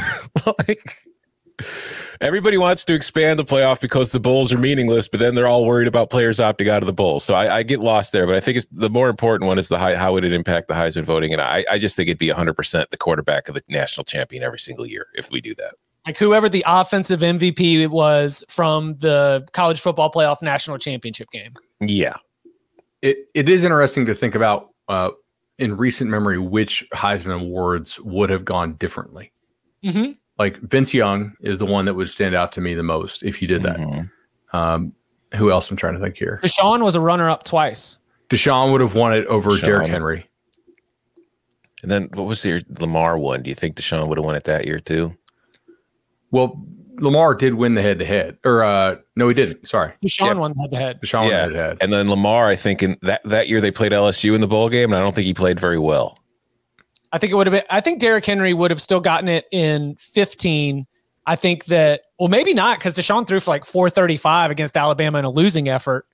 [0.68, 1.07] like
[2.22, 5.66] everybody wants to expand the playoff because the bowls are meaningless, but then they're all
[5.66, 7.20] worried about players opting out of the bowl.
[7.20, 9.70] So I, I get lost there, but I think it's the more important one is
[9.70, 11.34] the high, how would it impact the Heisman voting?
[11.34, 14.60] And I, I just think it'd be 100% the quarterback of the national champion every
[14.60, 15.74] single year if we do that.
[16.06, 21.52] Like whoever the offensive MVP was from the college football playoff national championship game.
[21.82, 22.16] Yeah.
[23.02, 25.12] It, it is interesting to think about uh,
[25.60, 29.32] in recent memory which Heisman Awards would have gone differently.
[29.84, 33.24] Mm-hmm like Vince Young is the one that would stand out to me the most
[33.24, 33.78] if you did that.
[33.78, 34.56] Mm-hmm.
[34.56, 34.94] Um,
[35.36, 36.40] who else I'm trying to think here?
[36.44, 37.98] Deshaun was a runner up twice.
[38.30, 39.62] Deshaun would have won it over Deshaun.
[39.62, 40.30] Derrick Henry.
[41.84, 43.44] And then what was the Lamar one?
[43.44, 45.16] Do you think Deshaun would have won it that year too?
[46.32, 46.62] Well,
[47.00, 49.68] Lamar did win the head to head, or uh, no, he didn't.
[49.68, 50.34] Sorry, Deshaun yeah.
[50.34, 51.02] won head to head.
[51.02, 51.42] Deshaun yeah.
[51.44, 53.92] won head to head, and then Lamar, I think in that that year they played
[53.92, 56.18] LSU in the bowl game, and I don't think he played very well.
[57.12, 57.64] I think it would have been.
[57.70, 60.86] I think Derrick Henry would have still gotten it in 15.
[61.26, 65.26] I think that, well, maybe not because Deshaun threw for like 435 against Alabama in
[65.26, 66.06] a losing effort.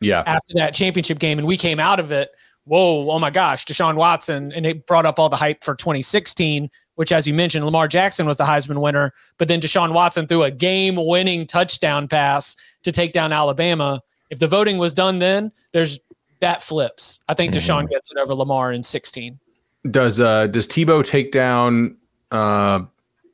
[0.00, 0.22] Yeah.
[0.26, 2.30] After that championship game, and we came out of it.
[2.64, 4.52] Whoa, oh my gosh, Deshaun Watson.
[4.52, 8.26] And it brought up all the hype for 2016, which, as you mentioned, Lamar Jackson
[8.26, 9.12] was the Heisman winner.
[9.38, 14.00] But then Deshaun Watson threw a game winning touchdown pass to take down Alabama.
[14.30, 15.98] If the voting was done then, there's
[16.40, 17.20] that flips.
[17.28, 17.58] I think mm-hmm.
[17.58, 19.38] Deshaun gets it over Lamar in 16.
[19.90, 21.96] Does uh does Tebow take down
[22.30, 22.80] uh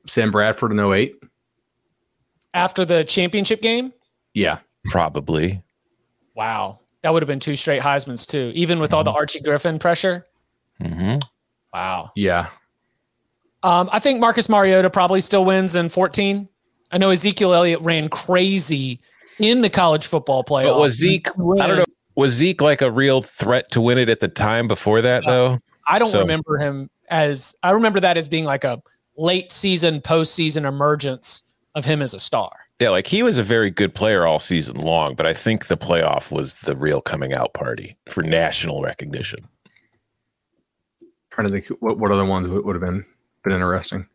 [0.07, 1.15] Sam Bradford in 08?
[2.55, 3.93] After the championship game?
[4.35, 4.59] Yeah.
[4.87, 5.63] Probably.
[6.35, 6.81] Wow.
[7.03, 8.97] That would have been two straight Heisman's too, even with mm-hmm.
[8.97, 9.19] all the mm-hmm.
[9.19, 10.27] Archie Griffin pressure.
[10.81, 11.19] Mm-hmm.
[11.73, 12.11] Wow.
[12.17, 12.49] Yeah.
[13.63, 16.49] Um, I think Marcus Mariota probably still wins in 14.
[16.91, 19.01] I know Ezekiel Elliott ran crazy
[19.39, 20.75] in the college football playoff.
[20.75, 21.29] But was Zeke?
[21.29, 21.85] I don't know.
[22.15, 25.31] Was Zeke like a real threat to win it at the time before that, yeah.
[25.31, 25.59] though?
[25.89, 28.83] I don't so, remember him as I remember that as being like a
[29.17, 31.43] late season, postseason emergence
[31.75, 32.51] of him as a star.
[32.81, 35.77] Yeah, like he was a very good player all season long, but I think the
[35.77, 39.41] playoff was the real coming out party for national recognition.
[41.31, 43.05] Trying to think what, what other ones would have been
[43.43, 44.07] been interesting.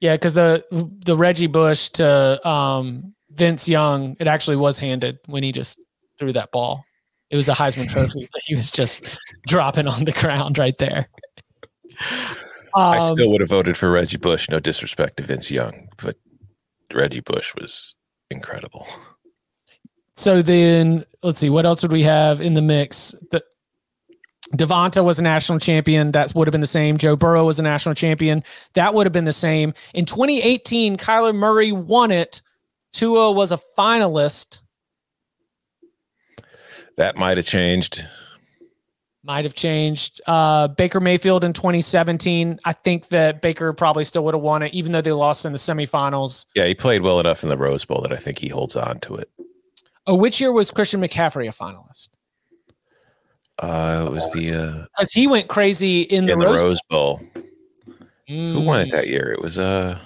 [0.00, 0.64] Yeah, because the
[1.04, 5.80] the Reggie Bush to um, Vince Young, it actually was handed when he just
[6.18, 6.84] threw that ball.
[7.30, 9.04] It was a Heisman Trophy that he was just
[9.46, 11.08] dropping on the ground right there.
[12.72, 14.48] Um, I still would have voted for Reggie Bush.
[14.48, 16.16] No disrespect to Vince Young, but
[16.94, 17.94] Reggie Bush was
[18.30, 18.86] incredible.
[20.14, 23.14] So then, let's see, what else would we have in the mix?
[23.30, 23.42] The
[24.56, 26.12] Devonta was a national champion.
[26.12, 26.98] That would have been the same.
[26.98, 28.42] Joe Burrow was a national champion.
[28.74, 29.74] That would have been the same.
[29.94, 32.42] In 2018, Kyler Murray won it.
[32.92, 34.62] Tua was a finalist.
[36.96, 38.04] That might have changed.
[39.22, 40.20] Might have changed.
[40.26, 42.58] Uh, Baker Mayfield in 2017.
[42.64, 45.52] I think that Baker probably still would have won it, even though they lost in
[45.52, 46.46] the semifinals.
[46.54, 48.98] Yeah, he played well enough in the Rose Bowl that I think he holds on
[49.00, 49.30] to it.
[50.06, 52.08] Oh, which year was Christian McCaffrey a finalist?
[53.58, 56.80] Uh, it was the because uh, he went crazy in the, in Rose, the Rose
[56.88, 57.16] Bowl.
[57.18, 57.44] Bowl.
[58.28, 58.52] Mm.
[58.54, 59.32] Who won it that year?
[59.32, 59.98] It was uh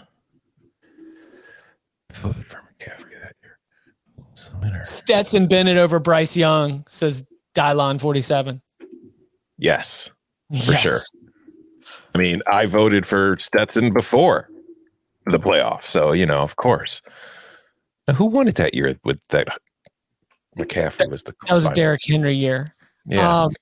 [2.13, 4.85] voted for McCaffrey that year.
[4.85, 7.23] Stetson Bennett over Bryce Young says
[7.55, 8.61] Dylon 47.
[9.59, 10.11] Yes,
[10.51, 10.81] for yes.
[10.81, 10.99] sure.
[12.15, 14.49] I mean, I voted for Stetson before
[15.27, 15.83] the playoff.
[15.83, 17.03] So, you know, of course.
[18.07, 19.49] Now, who won it that year with that?
[20.59, 21.35] McCaffrey was the.
[21.49, 22.75] That was Derrick Henry year.
[23.07, 23.45] Yeah.
[23.45, 23.53] Um,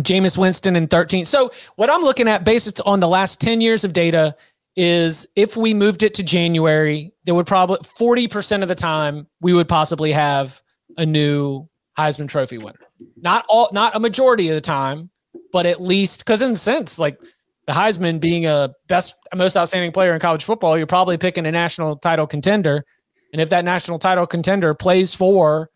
[0.00, 1.24] Jameis Winston in 13.
[1.24, 4.36] So, what I'm looking at based on the last 10 years of data
[4.76, 9.54] is if we moved it to January, there would probably 40% of the time we
[9.54, 10.60] would possibly have
[10.98, 11.66] a new
[11.98, 12.78] Heisman Trophy winner.
[13.16, 15.10] Not all, not a majority of the time,
[15.52, 17.18] but at least because in a sense, like
[17.66, 21.52] the Heisman being a best, most outstanding player in college football, you're probably picking a
[21.52, 22.84] national title contender.
[23.32, 25.70] And if that national title contender plays for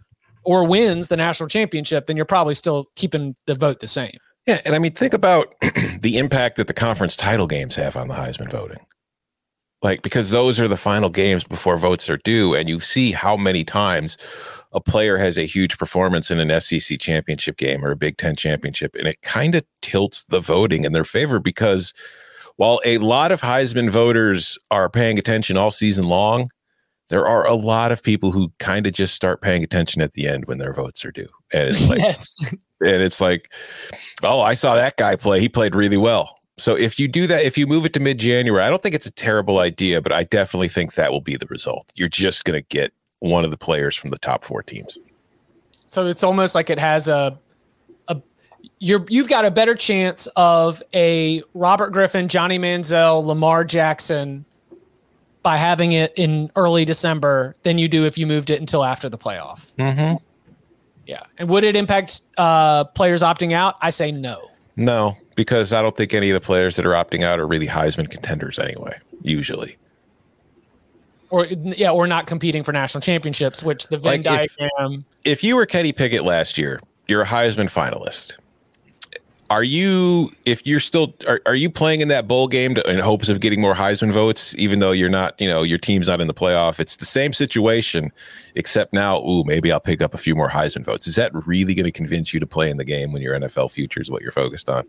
[0.45, 4.17] or wins the national championship, then you're probably still keeping the vote the same.
[4.47, 5.55] Yeah, and I mean, think about
[6.01, 8.79] the impact that the conference title games have on the Heisman voting.
[9.83, 13.37] Like, because those are the final games before votes are due, and you see how
[13.37, 14.17] many times
[14.73, 18.37] a player has a huge performance in an SEC championship game or a Big Ten
[18.37, 21.93] championship, and it kind of tilts the voting in their favor because
[22.57, 26.51] while a lot of Heisman voters are paying attention all season long,
[27.09, 30.29] there are a lot of people who kind of just start paying attention at the
[30.29, 31.29] end when their votes are due.
[31.53, 32.37] And it's like, yes.
[32.51, 33.51] and it's like,
[34.23, 35.41] oh, I saw that guy play.
[35.41, 36.39] He played really well.
[36.59, 38.95] So if you do that, if you move it to mid January, I don't think
[38.95, 41.91] it's a terrible idea, but I definitely think that will be the result.
[41.95, 44.99] You're just going to get one of the players from the top four teams.
[45.87, 47.39] So it's almost like it has a
[48.09, 48.21] a
[48.79, 54.45] you're you've got a better chance of a Robert Griffin, Johnny Manziel, Lamar Jackson
[55.43, 59.09] by having it in early December than you do if you moved it until after
[59.09, 59.67] the playoff.
[59.77, 60.17] Mm-hmm.
[61.07, 61.23] Yeah.
[61.39, 63.77] And would it impact uh, players opting out?
[63.81, 64.51] I say no.
[64.77, 67.67] No, because I don't think any of the players that are opting out are really
[67.67, 69.77] Heisman contenders anyway, usually.
[71.31, 75.05] Or yeah, or not competing for national championships, which the Venn Like, if- diagram.
[75.25, 78.33] If you were Kenny Pickett last year, you're a Heisman finalist.
[79.49, 83.01] Are you, if you're still, are, are you playing in that bowl game to, in
[83.01, 86.21] hopes of getting more Heisman votes, even though you're not, you know, your team's not
[86.21, 86.79] in the playoff?
[86.79, 88.13] It's the same situation,
[88.55, 91.09] except now, ooh, maybe I'll pick up a few more Heisman votes.
[91.09, 93.73] Is that really going to convince you to play in the game when your NFL
[93.73, 94.87] future is what you're focused on?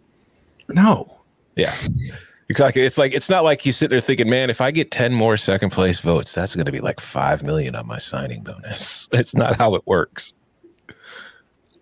[0.70, 1.12] No.
[1.56, 1.74] Yeah.
[2.52, 2.82] Exactly.
[2.82, 5.38] It's like it's not like you sit there thinking, man, if I get 10 more
[5.38, 9.08] second place votes, that's going to be like 5 million on my signing bonus.
[9.12, 10.34] That's not how it works.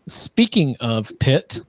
[0.05, 1.61] Speaking of Pitt,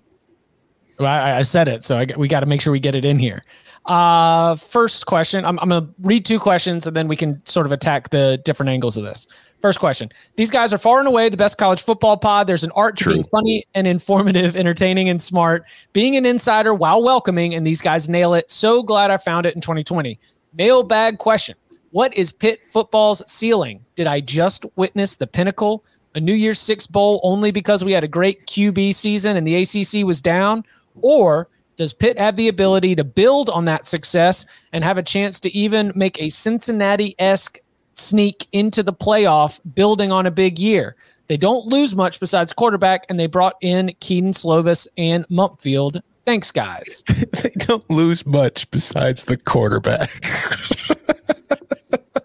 [0.98, 3.06] well, I, I said it, so I, we got to make sure we get it
[3.06, 3.42] in here.
[3.86, 5.46] Uh, first question.
[5.46, 8.38] I'm, I'm going to read two questions and then we can sort of attack the
[8.44, 9.26] different angles of this.
[9.60, 10.10] First question.
[10.36, 12.46] These guys are far and away the best college football pod.
[12.46, 13.12] There's an art to True.
[13.14, 18.08] being funny and informative, entertaining and smart, being an insider while welcoming, and these guys
[18.08, 18.50] nail it.
[18.50, 20.18] So glad I found it in 2020.
[20.54, 21.56] Mailbag question.
[21.90, 23.84] What is Pitt football's ceiling?
[23.96, 25.84] Did I just witness the pinnacle?
[26.14, 29.56] A New Year's Six bowl only because we had a great QB season and the
[29.56, 30.64] ACC was down?
[31.02, 35.38] Or does Pitt have the ability to build on that success and have a chance
[35.40, 37.58] to even make a Cincinnati esque
[38.00, 40.96] sneak into the playoff, building on a big year?
[41.28, 46.00] They don't lose much besides quarterback, and they brought in Keaton Slovis and Mumpfield.
[46.26, 47.04] Thanks, guys.
[47.08, 50.10] they don't lose much besides the quarterback.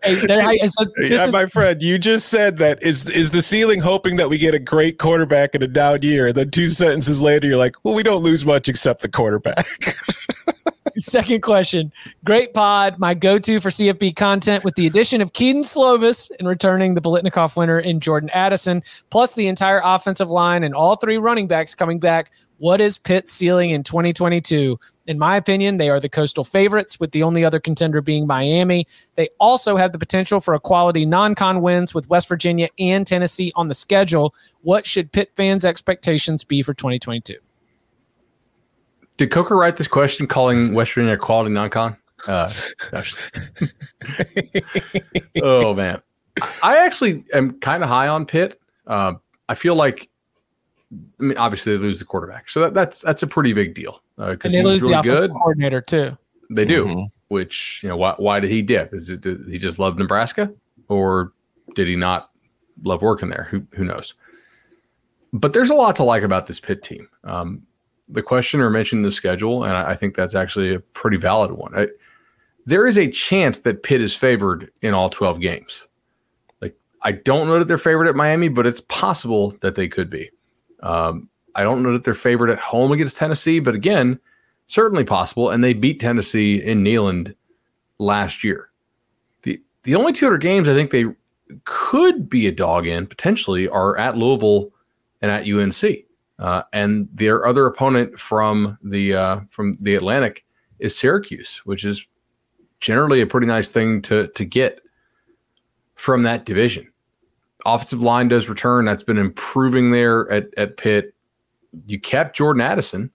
[0.03, 3.79] Hey, I- so yeah, is- my friend, you just said that is is the ceiling
[3.79, 6.31] hoping that we get a great quarterback in a down year.
[6.31, 9.65] Then two sentences later, you're like, well, we don't lose much except the quarterback.
[10.97, 11.91] Second question.
[12.23, 12.97] Great pod.
[12.99, 17.01] My go to for CFB content with the addition of Keaton Slovis and returning the
[17.01, 21.75] Biletnikoff winner in Jordan Addison, plus the entire offensive line and all three running backs
[21.75, 22.31] coming back.
[22.57, 24.79] What is Pitt's ceiling in 2022?
[25.07, 28.87] In my opinion, they are the coastal favorites, with the only other contender being Miami.
[29.15, 33.05] They also have the potential for a quality non con wins with West Virginia and
[33.05, 34.33] Tennessee on the schedule.
[34.61, 37.35] What should Pitt fans' expectations be for 2022?
[39.17, 41.95] Did Coker write this question calling West Virginia a quality non-con?
[42.27, 42.51] Uh,
[45.41, 46.01] oh man,
[46.63, 48.59] I actually am kind of high on Pitt.
[48.87, 49.13] Uh,
[49.47, 50.09] I feel like,
[51.19, 54.01] I mean, obviously they lose the quarterback, so that, that's that's a pretty big deal
[54.17, 55.37] And because they he's lose the offensive good.
[55.37, 56.17] coordinator, too.
[56.49, 56.85] They do.
[56.85, 57.07] Mhm.
[57.27, 58.93] Which you know, why why did he dip?
[58.93, 60.51] Is it did he just love Nebraska,
[60.89, 61.31] or
[61.73, 62.29] did he not
[62.83, 63.47] love working there?
[63.49, 64.13] Who who knows?
[65.33, 67.09] But there's a lot to like about this Pitt team.
[67.23, 67.63] Um,
[68.07, 71.73] the questioner mentioned the schedule, and I, think that's actually a pretty valid one.
[71.75, 71.87] I,
[72.65, 75.87] there is a chance that Pitt is favored in all 12 games.
[76.61, 80.09] Like I don't know that they're favored at Miami, but it's possible that they could
[80.09, 80.29] be.
[80.81, 84.19] Um, I don't know that they're favored at home against Tennessee, but again,
[84.67, 85.49] certainly possible.
[85.49, 87.35] And they beat Tennessee in Neyland
[87.97, 88.69] last year.
[89.43, 91.05] The the only two other games I think they
[91.63, 94.71] could be a dog in potentially are at Louisville
[95.21, 96.05] and at UNC.
[96.37, 100.45] Uh, and their other opponent from the uh, from the Atlantic
[100.79, 102.07] is Syracuse, which is
[102.79, 104.81] generally a pretty nice thing to to get
[105.95, 106.91] from that division.
[107.65, 108.85] Offensive line does return.
[108.85, 111.13] That's been improving there at at Pitt.
[111.87, 113.11] You kept Jordan Addison,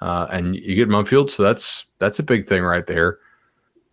[0.00, 3.18] uh, and you get Mumpfield, so that's that's a big thing right there.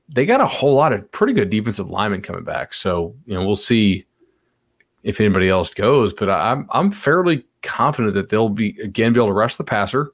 [0.10, 3.44] They got a whole lot of pretty good defensive linemen coming back, so you know
[3.44, 4.06] we'll see
[5.04, 6.14] if anybody else goes.
[6.14, 10.12] But I'm I'm fairly confident that they'll be again be able to rush the passer.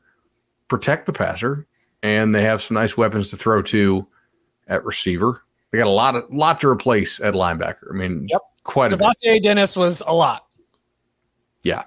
[0.68, 1.68] protect the passer,
[2.02, 4.06] and they have some nice weapons to throw to
[4.68, 5.44] at receiver.
[5.72, 7.92] They got a lot of lot to replace at linebacker.
[7.92, 8.42] I mean, Yep.
[8.64, 9.44] quite a bit.
[9.44, 10.48] Dennis was a lot.
[11.64, 11.84] Yeah.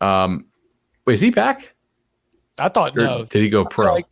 [0.00, 0.46] Um,
[1.06, 1.74] wait, is he back?
[2.58, 3.24] I thought Or no.
[3.24, 3.92] did he go pro?
[3.94, 4.06] like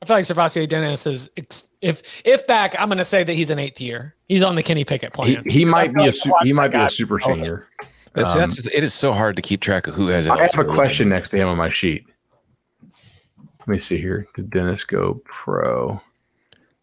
[0.00, 3.32] I feel like SirVocea Dennis is ex- if if back, I'm going to say that
[3.34, 4.14] he's an eighth year.
[4.28, 5.44] He's on the Kenny Pickett he, plan.
[5.44, 7.32] he So I might feel be a su- he might be a guys- super Okay.
[7.34, 7.68] senior.
[8.14, 10.26] That's, Um, that's it is so hard to keep track of who has.
[10.26, 10.30] It.
[10.30, 10.74] I have a eligibility.
[10.74, 12.04] question next to him on my sheet.
[13.60, 14.26] Let me see here.
[14.34, 16.00] Did Dennis go pro?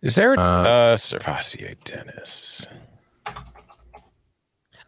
[0.01, 2.67] Is there a Uh, uh, SirVocea Dennis?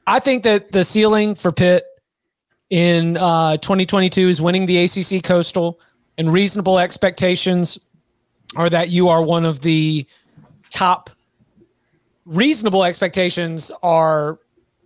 [0.06, 1.86] I think that the ceiling for Pitt
[2.70, 5.80] in uh, 2022 is winning the ACC Coastal,
[6.20, 7.78] and reasonable expectations
[8.56, 10.06] are that you are one of the
[10.70, 11.10] top.
[12.26, 14.40] Reasonable expectations are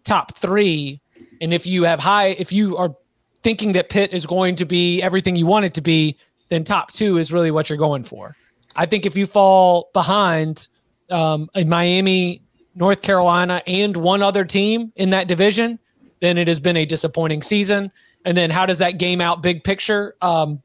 [0.03, 1.01] top three,
[1.41, 2.95] and if you have high, if you are
[3.43, 6.17] thinking that Pitt is going to be everything you want it to be,
[6.49, 8.35] then top two is really what you're going for.
[8.75, 10.67] I think if you fall behind
[11.09, 12.41] um, a Miami,
[12.75, 15.79] North Carolina, and one other team in that division,
[16.19, 17.91] then it has been a disappointing season.
[18.25, 20.15] And then how does that game out big picture?
[20.21, 20.61] Um,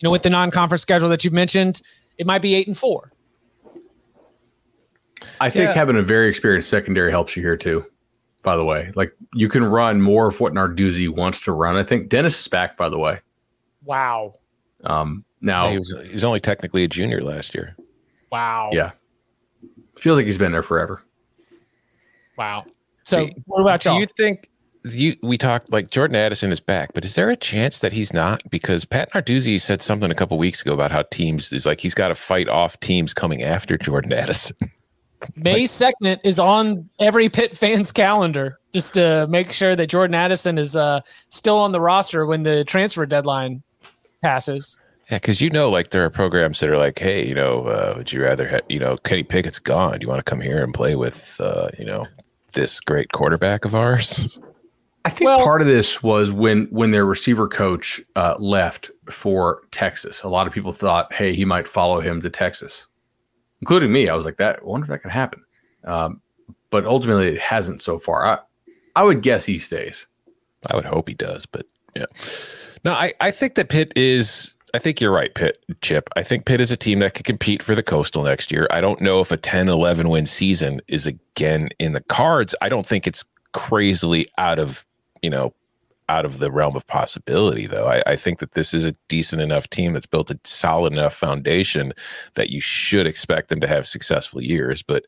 [0.00, 1.82] you know, with the non-conference schedule that you've mentioned,
[2.18, 3.12] it might be eight and four.
[5.40, 5.74] I think Yeah.
[5.74, 7.84] having a very experienced secondary helps you here too.
[8.42, 11.76] By the way, like you can run more of what Narduzzi wants to run.
[11.76, 12.76] I think Dennis is back.
[12.78, 13.20] By the way,
[13.84, 14.36] Wow.
[14.84, 17.76] um, now He was he was only technically a junior last year.
[18.32, 18.70] Wow.
[18.72, 18.92] yeah,
[19.98, 21.02] feels like he's been there forever.
[22.38, 22.64] Wow.
[23.04, 23.98] So See, what about y'all?
[24.00, 24.48] you think
[24.84, 28.12] you we talked like Jordan Addison is back, but is there a chance that he's
[28.12, 28.42] not?
[28.50, 31.94] Because Pat Narduzzi said something a couple weeks ago about how teams is like he's
[31.94, 34.56] got to fight off teams coming after Jordan Addison.
[35.36, 40.56] May second is on every Pitt fan's calendar just to make sure that Jordan Addison
[40.56, 43.62] is uh, still on the roster when the transfer deadline
[44.22, 44.78] passes.
[45.10, 47.94] Yeah, because you know, like there are programs that are like, hey, you know, uh,
[47.98, 49.98] would you rather, ha- you know, Kenny Pickett's gone.
[49.98, 52.06] Do you want to come here and play with, uh, you know,
[52.52, 54.38] this great quarterback of ours?
[55.04, 59.62] I think Well- part of this was when when their receiver coach uh, left for
[59.70, 60.22] Texas.
[60.22, 62.86] A lot of people thought, hey, he might follow him to Texas,
[63.62, 64.08] including me.
[64.08, 64.58] I was like, that.
[64.60, 65.42] I wonder if that could happen.
[65.84, 66.20] Um,
[66.68, 68.24] but ultimately, it hasn't so far.
[68.26, 68.38] I
[68.96, 70.06] I would guess he stays.
[70.70, 71.64] I would hope he does, but
[71.96, 72.04] yeah.
[72.84, 74.54] No, I, I think that Pitt is.
[74.72, 76.08] I think you're right, Pitt, Chip.
[76.14, 78.68] I think Pitt is a team that could compete for the Coastal next year.
[78.70, 82.54] I don't know if a 10 11 win season is again in the cards.
[82.62, 84.86] I don't think it's crazily out of,
[85.22, 85.54] you know,
[86.10, 87.86] out of the realm of possibility, though.
[87.86, 91.14] I, I think that this is a decent enough team that's built a solid enough
[91.14, 91.92] foundation
[92.34, 94.82] that you should expect them to have successful years.
[94.82, 95.04] But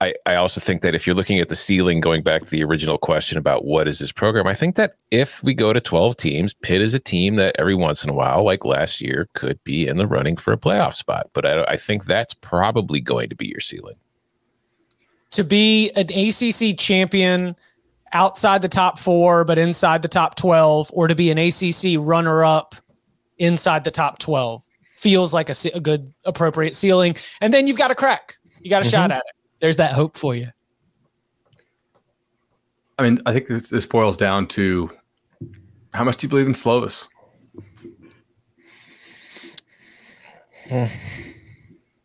[0.00, 2.64] I, I also think that if you're looking at the ceiling, going back to the
[2.64, 6.16] original question about what is this program, I think that if we go to 12
[6.16, 9.62] teams, Pitt is a team that every once in a while, like last year, could
[9.62, 11.28] be in the running for a playoff spot.
[11.32, 13.96] But I, I think that's probably going to be your ceiling.
[15.32, 17.54] To be an ACC champion
[18.12, 22.44] outside the top four, but inside the top 12, or to be an ACC runner
[22.44, 22.74] up
[23.38, 24.62] inside the top 12
[24.96, 27.16] feels like a, a good, appropriate ceiling.
[27.40, 28.90] And then you've got a crack, you got a mm-hmm.
[28.90, 29.34] shot at it.
[29.60, 30.48] There's that hope for you.
[32.98, 34.90] I mean, I think this, this boils down to
[35.94, 37.06] how much do you believe in Slovis?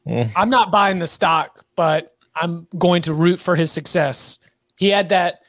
[0.08, 4.40] I'm not buying the stock, but I'm going to root for his success.
[4.78, 5.42] He had that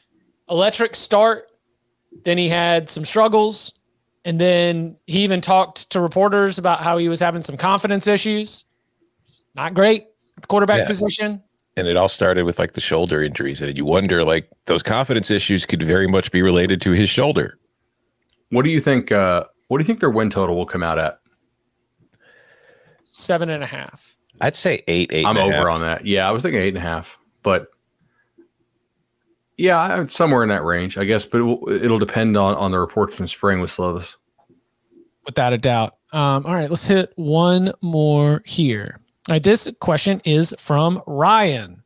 [0.49, 1.49] electric start,
[2.23, 3.73] then he had some struggles,
[4.25, 8.65] and then he even talked to reporters about how he was having some confidence issues.
[9.55, 10.03] Not great
[10.35, 10.87] at the quarterback Yeah.
[10.87, 11.43] position.
[11.75, 13.61] And it all started with like the shoulder injuries.
[13.61, 17.59] And you wonder, like, those confidence issues could very much be related to his shoulder.
[18.49, 19.11] What do you think?
[19.11, 21.19] Uh, what do you think their win total will come out at?
[23.03, 24.15] Seven and a half.
[24.41, 25.25] I'd say eight, eight.
[25.25, 25.75] I'm and a over half.
[25.75, 26.05] on that.
[26.05, 27.67] Yeah, I was thinking eight and a half, but
[29.57, 31.25] yeah, somewhere in that range, I guess.
[31.25, 34.15] But it will, it'll depend on on the reports from spring with Slovis.
[35.25, 35.93] without a doubt.
[36.13, 38.97] Um, all right, let's hit one more here.
[39.27, 41.83] All right, this question is from Ryan.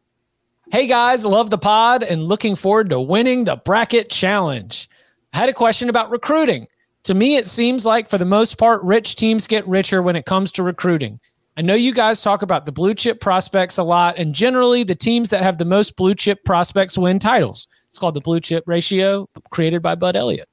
[0.71, 4.87] Hey guys, love the pod and looking forward to winning the bracket challenge.
[5.33, 6.67] I had a question about recruiting.
[7.05, 10.25] To me, it seems like for the most part, rich teams get richer when it
[10.25, 11.19] comes to recruiting.
[11.57, 14.95] I know you guys talk about the blue chip prospects a lot, and generally, the
[14.95, 17.67] teams that have the most blue chip prospects win titles.
[17.89, 20.47] It's called the blue chip ratio, created by Bud Elliott.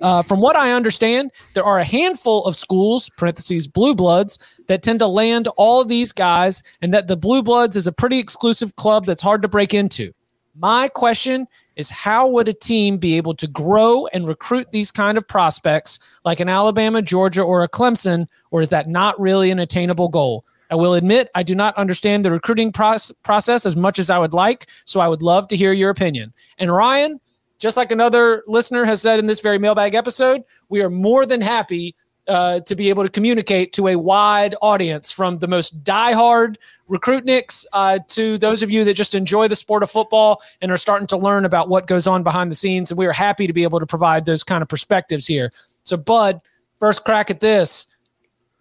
[0.00, 4.38] Uh, from what I understand, there are a handful of schools, parentheses, blue bloods,
[4.68, 8.18] that tend to land all these guys, and that the blue bloods is a pretty
[8.18, 10.12] exclusive club that's hard to break into.
[10.56, 11.46] My question
[11.76, 15.98] is how would a team be able to grow and recruit these kind of prospects
[16.24, 20.44] like an Alabama, Georgia, or a Clemson, or is that not really an attainable goal?
[20.70, 24.32] I will admit I do not understand the recruiting process as much as I would
[24.32, 26.32] like, so I would love to hear your opinion.
[26.58, 27.20] And Ryan,
[27.58, 31.40] just like another listener has said in this very mailbag episode, we are more than
[31.40, 31.94] happy
[32.28, 36.56] uh, to be able to communicate to a wide audience from the most diehard
[36.88, 40.76] recruitniks uh, to those of you that just enjoy the sport of football and are
[40.76, 42.90] starting to learn about what goes on behind the scenes.
[42.90, 45.52] And we are happy to be able to provide those kind of perspectives here.
[45.82, 46.40] So, Bud,
[46.78, 47.86] first crack at this.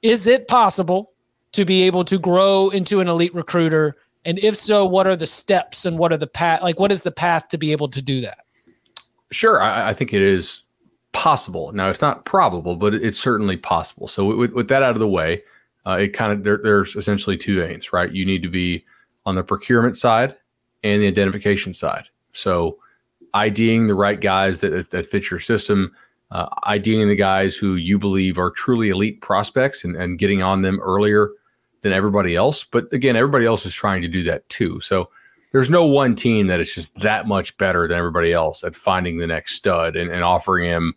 [0.02, 1.12] Is it possible
[1.54, 3.96] to be able to grow into an elite recruiter?
[4.26, 6.62] And if so, what are the steps and what are the path?
[6.62, 8.40] Like, what is the path to be able to do that?
[9.32, 9.62] Sure.
[9.62, 10.63] I, I think it is
[11.14, 11.72] possible.
[11.72, 14.08] Now, it's not probable, but it's certainly possible.
[14.08, 15.44] So, with, with that out of the way,
[15.86, 18.12] uh, it kind of there, there's essentially two veins, right?
[18.12, 18.84] You need to be
[19.26, 20.36] on the procurement side
[20.84, 22.06] and the identification side.
[22.34, 22.78] So,
[23.34, 25.96] IDing the right guys that, that fit your system,
[26.32, 30.62] uh, IDing the guys who you believe are truly elite prospects and, and getting on
[30.62, 31.30] them earlier
[31.82, 32.64] than everybody else.
[32.64, 34.82] But again, everybody else is trying to do that too.
[34.82, 35.10] So,
[35.52, 39.20] there's no one team that is just that much better than everybody else at finding
[39.20, 40.96] the next stud and, and offering him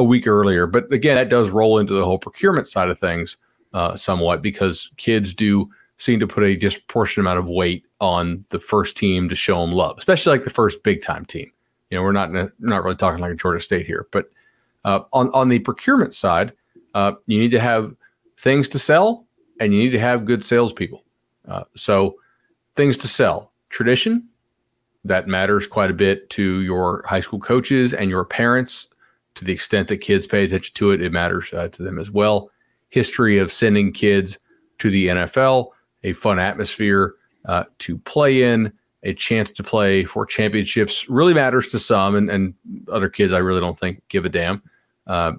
[0.00, 0.66] a week earlier.
[0.66, 3.36] But again, that does roll into the whole procurement side of things
[3.74, 8.58] uh, somewhat because kids do seem to put a disproportionate amount of weight on the
[8.58, 11.52] first team to show them love, especially like the first big time team.
[11.90, 14.30] You know, we're not not really talking like a Georgia State here, but
[14.86, 16.52] uh, on on the procurement side,
[16.94, 17.94] uh, you need to have
[18.38, 19.26] things to sell
[19.60, 21.04] and you need to have good salespeople.
[21.46, 22.16] Uh, so,
[22.76, 24.26] things to sell, tradition
[25.04, 28.88] that matters quite a bit to your high school coaches and your parents
[29.34, 32.10] to the extent that kids pay attention to it, it matters uh, to them as
[32.10, 32.50] well.
[32.88, 34.38] History of sending kids
[34.78, 35.68] to the NFL,
[36.02, 37.14] a fun atmosphere
[37.46, 38.72] uh, to play in,
[39.02, 42.54] a chance to play for championships really matters to some, and, and
[42.90, 44.62] other kids I really don't think give a damn.
[45.06, 45.32] Uh,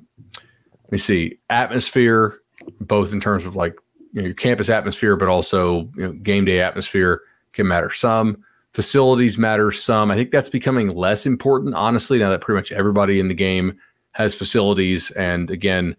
[0.83, 2.39] let me see, atmosphere,
[2.79, 3.75] both in terms of like
[4.13, 7.21] you know, your campus atmosphere, but also you know, game day atmosphere
[7.53, 8.43] can matter some.
[8.73, 10.11] Facilities matter some.
[10.11, 13.77] I think that's becoming less important, honestly, now that pretty much everybody in the game
[14.13, 15.11] has facilities.
[15.11, 15.95] And again,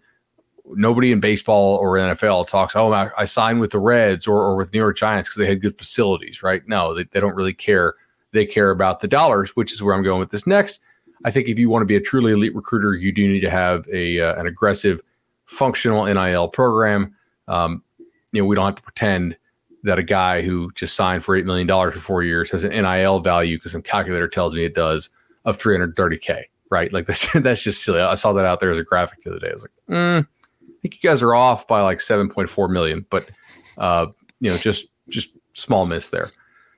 [0.65, 4.73] nobody in baseball or NFL talks, oh, I, signed with the Reds or, or with
[4.73, 6.61] New York Giants because they had good facilities, right?
[6.67, 7.95] No, they, they don't really care.
[8.31, 10.79] They care about the dollars, which is where I'm going with this next.
[11.25, 13.49] I think if you want to be a truly elite recruiter, you do need to
[13.49, 14.99] have a uh, an aggressive,
[15.45, 17.15] functional NIL program.
[17.47, 17.83] Um,
[18.31, 19.37] you know, we don't have to pretend
[19.83, 23.19] that a guy who just signed for $8 million for four years has an NIL
[23.19, 25.09] value because some calculator tells me it does
[25.45, 26.91] of 330K, right?
[26.91, 27.99] Like that's, that's just silly.
[27.99, 29.49] I saw that out there as a graphic the other day.
[29.49, 33.29] I was like, mm, I think you guys are off by like 7.4 million, but,
[33.77, 34.07] uh,
[34.39, 36.31] you know, just, just small miss there.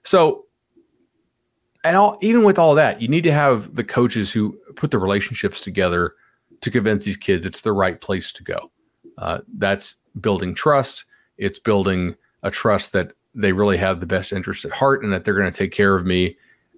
[0.03, 0.45] So,
[1.84, 4.97] and all, even with all that, you need to have the coaches who put the
[4.97, 6.14] relationships together
[6.62, 8.72] to convince these kids it's the right place to go.
[9.20, 11.06] Uh, that's building trust.
[11.38, 12.16] It's building
[12.46, 15.52] a trust that they really have the best interest at heart and that they're going
[15.52, 16.38] to take care of me.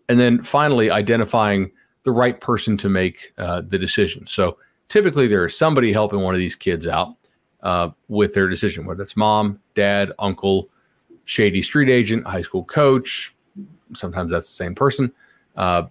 [0.09, 1.69] And then finally, identifying
[2.03, 4.25] the right person to make uh, the decision.
[4.25, 4.57] So
[4.87, 7.15] typically, there is somebody helping one of these kids out
[7.61, 10.69] uh, with their decision, whether it's mom, dad, uncle,
[11.25, 13.35] shady street agent, high school coach.
[13.93, 15.11] Sometimes that's the same person.
[15.57, 15.83] Uh,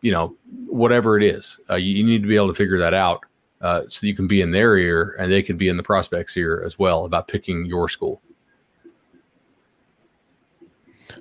[0.00, 0.34] you know,
[0.66, 3.20] whatever it is, uh, you, you, need to be able to figure that out
[3.60, 6.36] uh, so you can be in their ear and they can be in the prospect's
[6.36, 8.22] ear as well about picking your school.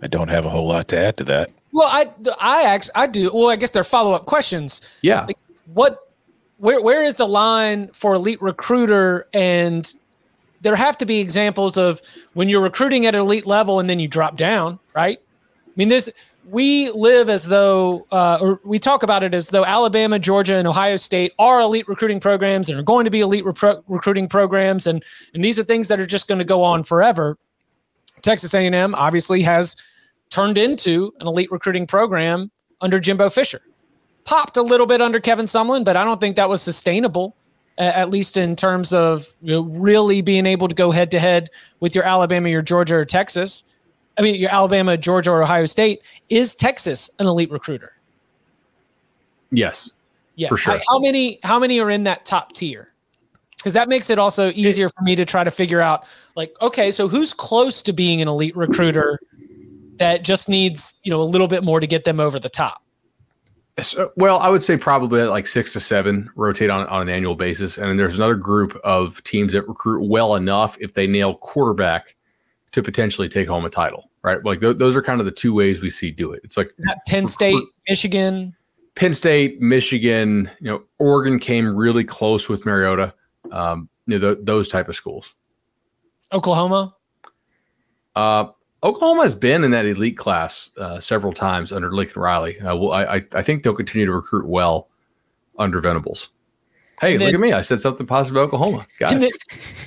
[0.01, 1.51] I don't have a whole lot to add to that.
[1.73, 2.09] Well, I
[2.39, 3.31] I actually I do.
[3.33, 4.81] Well, I guess they're follow up questions.
[5.01, 5.25] Yeah.
[5.25, 5.37] Like
[5.73, 5.99] what?
[6.57, 9.27] Where where is the line for elite recruiter?
[9.33, 9.91] And
[10.61, 12.01] there have to be examples of
[12.33, 15.19] when you're recruiting at elite level and then you drop down, right?
[15.19, 16.09] I mean, this
[16.49, 20.67] we live as though, uh, or we talk about it as though Alabama, Georgia, and
[20.67, 24.87] Ohio State are elite recruiting programs and are going to be elite repro- recruiting programs,
[24.87, 27.37] and and these are things that are just going to go on forever.
[28.27, 29.77] Texas A&M obviously has
[30.29, 32.51] turned into an elite recruiting program
[32.81, 33.61] under Jimbo Fisher.
[34.25, 37.37] Popped a little bit under Kevin Sumlin, but I don't think that was sustainable,
[37.77, 41.49] at least in terms of you know, really being able to go head to head
[41.79, 43.63] with your Alabama, your Georgia, or Texas.
[44.17, 46.01] I mean, your Alabama, Georgia, or Ohio State.
[46.27, 47.93] Is Texas an elite recruiter?
[49.51, 49.89] Yes.
[50.35, 50.49] Yeah.
[50.49, 50.81] For sure.
[50.89, 51.39] How many?
[51.43, 52.91] How many are in that top tier?
[53.57, 56.05] Because that makes it also easier for me to try to figure out
[56.35, 59.19] like okay so who's close to being an elite recruiter
[59.97, 62.83] that just needs you know a little bit more to get them over the top?
[63.81, 67.09] So, uh, well i would say probably like six to seven rotate on, on an
[67.09, 67.77] annual basis.
[67.77, 72.15] And then there's another group of teams that recruit well enough if they nail quarterback
[72.71, 74.43] to potentially take home a title right?
[74.43, 76.41] Like th- those are kind of the two ways we see do it.
[76.43, 76.73] It's like
[77.07, 78.55] penn state recruit, michigan?
[78.97, 83.13] Penn State, Michigan, you know, Oregon came really close with Mariota.
[83.51, 85.33] Um, you know, th- those type of schools.
[86.31, 86.95] Oklahoma.
[88.15, 88.47] Uh,
[88.83, 92.59] Oklahoma has been in that elite class uh, several times under Lincoln Riley.
[92.59, 94.87] Uh, well, I, I think they'll continue to recruit well
[95.57, 96.29] under Venables.
[96.99, 97.53] Hey, then, look at me!
[97.53, 99.11] I said something positive about Oklahoma, guys.
[99.11, 99.31] And,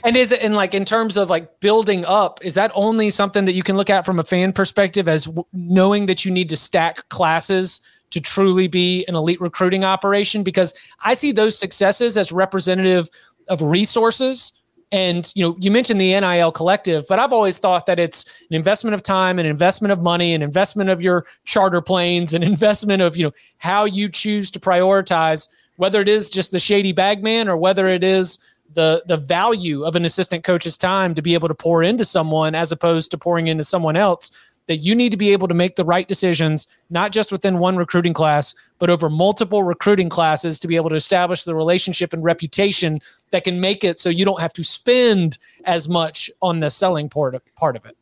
[0.05, 2.39] and is it in like in terms of like building up?
[2.45, 5.45] Is that only something that you can look at from a fan perspective as w-
[5.53, 7.81] knowing that you need to stack classes
[8.11, 10.45] to truly be an elite recruiting operation?
[10.45, 13.11] Because I see those successes as representative
[13.51, 14.55] of resources.
[14.92, 18.57] And you know, you mentioned the NIL collective, but I've always thought that it's an
[18.57, 23.03] investment of time, an investment of money, an investment of your charter planes, an investment
[23.03, 27.48] of you know how you choose to prioritize, whether it is just the shady bagman
[27.48, 28.38] or whether it is
[28.74, 32.55] the the value of an assistant coach's time to be able to pour into someone
[32.55, 34.30] as opposed to pouring into someone else
[34.71, 37.75] that you need to be able to make the right decisions, not just within one
[37.75, 42.23] recruiting class, but over multiple recruiting classes to be able to establish the relationship and
[42.23, 43.01] reputation
[43.33, 47.09] that can make it so you don't have to spend as much on the selling
[47.09, 47.97] part of, part of it.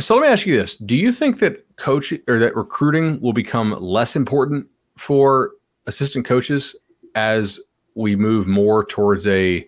[0.00, 0.76] So let me ask you this.
[0.76, 4.66] Do you think that coach or that recruiting will become less important
[4.98, 5.52] for
[5.86, 6.76] assistant coaches
[7.14, 7.58] as
[7.94, 9.66] we move more towards a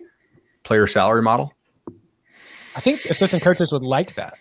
[0.61, 1.53] player salary model?
[2.75, 4.37] I think assistant coaches would like that.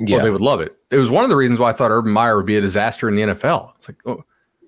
[0.00, 0.16] Yeah.
[0.16, 0.76] Well, they would love it.
[0.90, 3.08] It was one of the reasons why I thought Urban Meyer would be a disaster
[3.08, 3.72] in the NFL.
[3.78, 4.24] It's like, oh,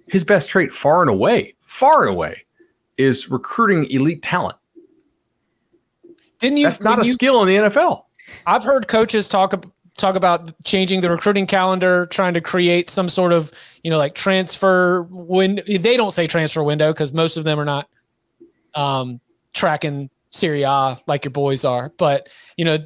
[0.09, 2.45] his best trait, far and away, far and away,
[2.99, 4.57] is recruiting elite talent.
[6.41, 6.67] Didn't you?
[6.67, 8.05] That's not a you, skill in the NFL.
[8.47, 9.65] I've heard coaches talk
[9.97, 13.53] talk about changing the recruiting calendar, trying to create some sort of
[13.85, 15.63] you know like transfer window.
[15.67, 17.89] They don't say transfer window because most of them are not
[18.75, 19.21] um,
[19.53, 22.79] tracking Serie A like your boys are, but you know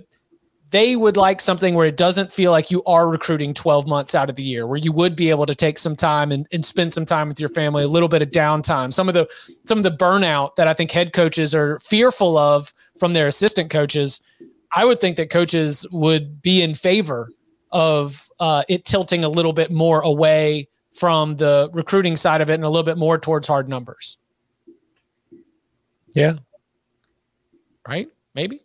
[0.74, 4.28] they would like something where it doesn't feel like you are recruiting 12 months out
[4.28, 6.92] of the year, where you would be able to take some time and, and spend
[6.92, 8.92] some time with your family, a little bit of downtime.
[8.92, 9.28] Some of the
[9.66, 13.70] some of the burnout that I think head coaches are fearful of from their assistant
[13.70, 14.20] coaches.
[14.74, 17.30] I would think that coaches would be in favor
[17.70, 22.54] of uh, it tilting a little bit more away from the recruiting side of it
[22.54, 24.18] and a little bit more towards hard numbers.
[26.16, 26.38] Yeah.
[27.86, 28.08] Right?
[28.34, 28.64] Maybe.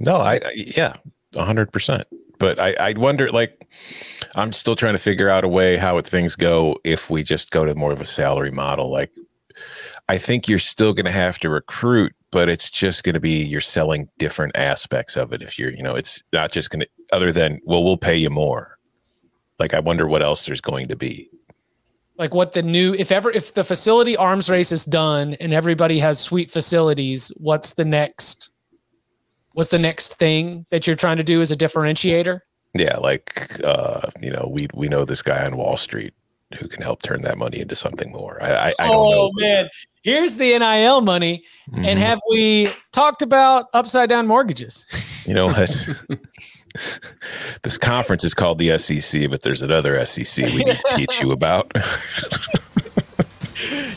[0.00, 0.94] No, I, I yeah,
[1.36, 2.06] hundred percent.
[2.38, 3.66] But I, I wonder, like,
[4.34, 7.50] I'm still trying to figure out a way how would things go if we just
[7.50, 8.90] go to more of a salary model.
[8.90, 9.12] Like,
[10.08, 13.42] I think you're still going to have to recruit, but it's just going to be
[13.44, 15.42] you're selling different aspects of it.
[15.42, 18.30] If you're, you know, it's not just going to, other than, well, we'll pay you
[18.30, 18.78] more.
[19.58, 21.30] Like, I wonder what else there's going to be
[22.16, 25.98] like what the new if ever if the facility arms race is done and everybody
[25.98, 28.52] has sweet facilities what's the next
[29.54, 32.40] what's the next thing that you're trying to do as a differentiator?
[32.74, 36.12] Yeah, like uh, you know, we we know this guy on Wall Street
[36.58, 38.38] who can help turn that money into something more.
[38.42, 39.46] I, I, I don't oh, know.
[39.46, 39.68] man,
[40.02, 41.84] here's the NIL money, mm-hmm.
[41.84, 44.84] and have we talked about upside down mortgages?
[45.26, 45.88] You know what?
[47.62, 51.30] this conference is called the SEC, but there's another SEC we need to teach you
[51.30, 51.70] about.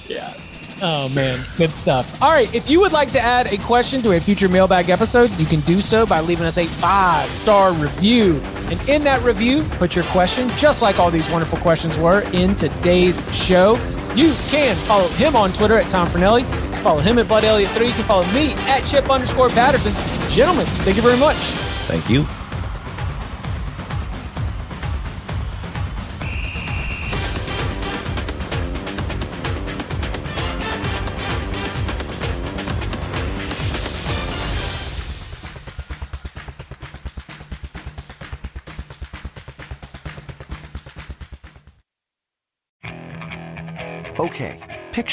[0.08, 0.34] yeah.
[0.82, 2.22] Oh man, good stuff.
[2.22, 5.32] All right, if you would like to add a question to a future mailbag episode,
[5.40, 8.40] you can do so by leaving us a five star review.
[8.70, 12.56] And in that review, put your question, just like all these wonderful questions were in
[12.56, 13.76] today's show.
[14.14, 16.44] You can follow him on Twitter at Tom Fornelli.
[16.78, 17.88] Follow him at Bud Elliott3.
[17.88, 19.94] You can follow me at Chip underscore Patterson.
[20.30, 21.36] Gentlemen, thank you very much.
[21.88, 22.26] Thank you.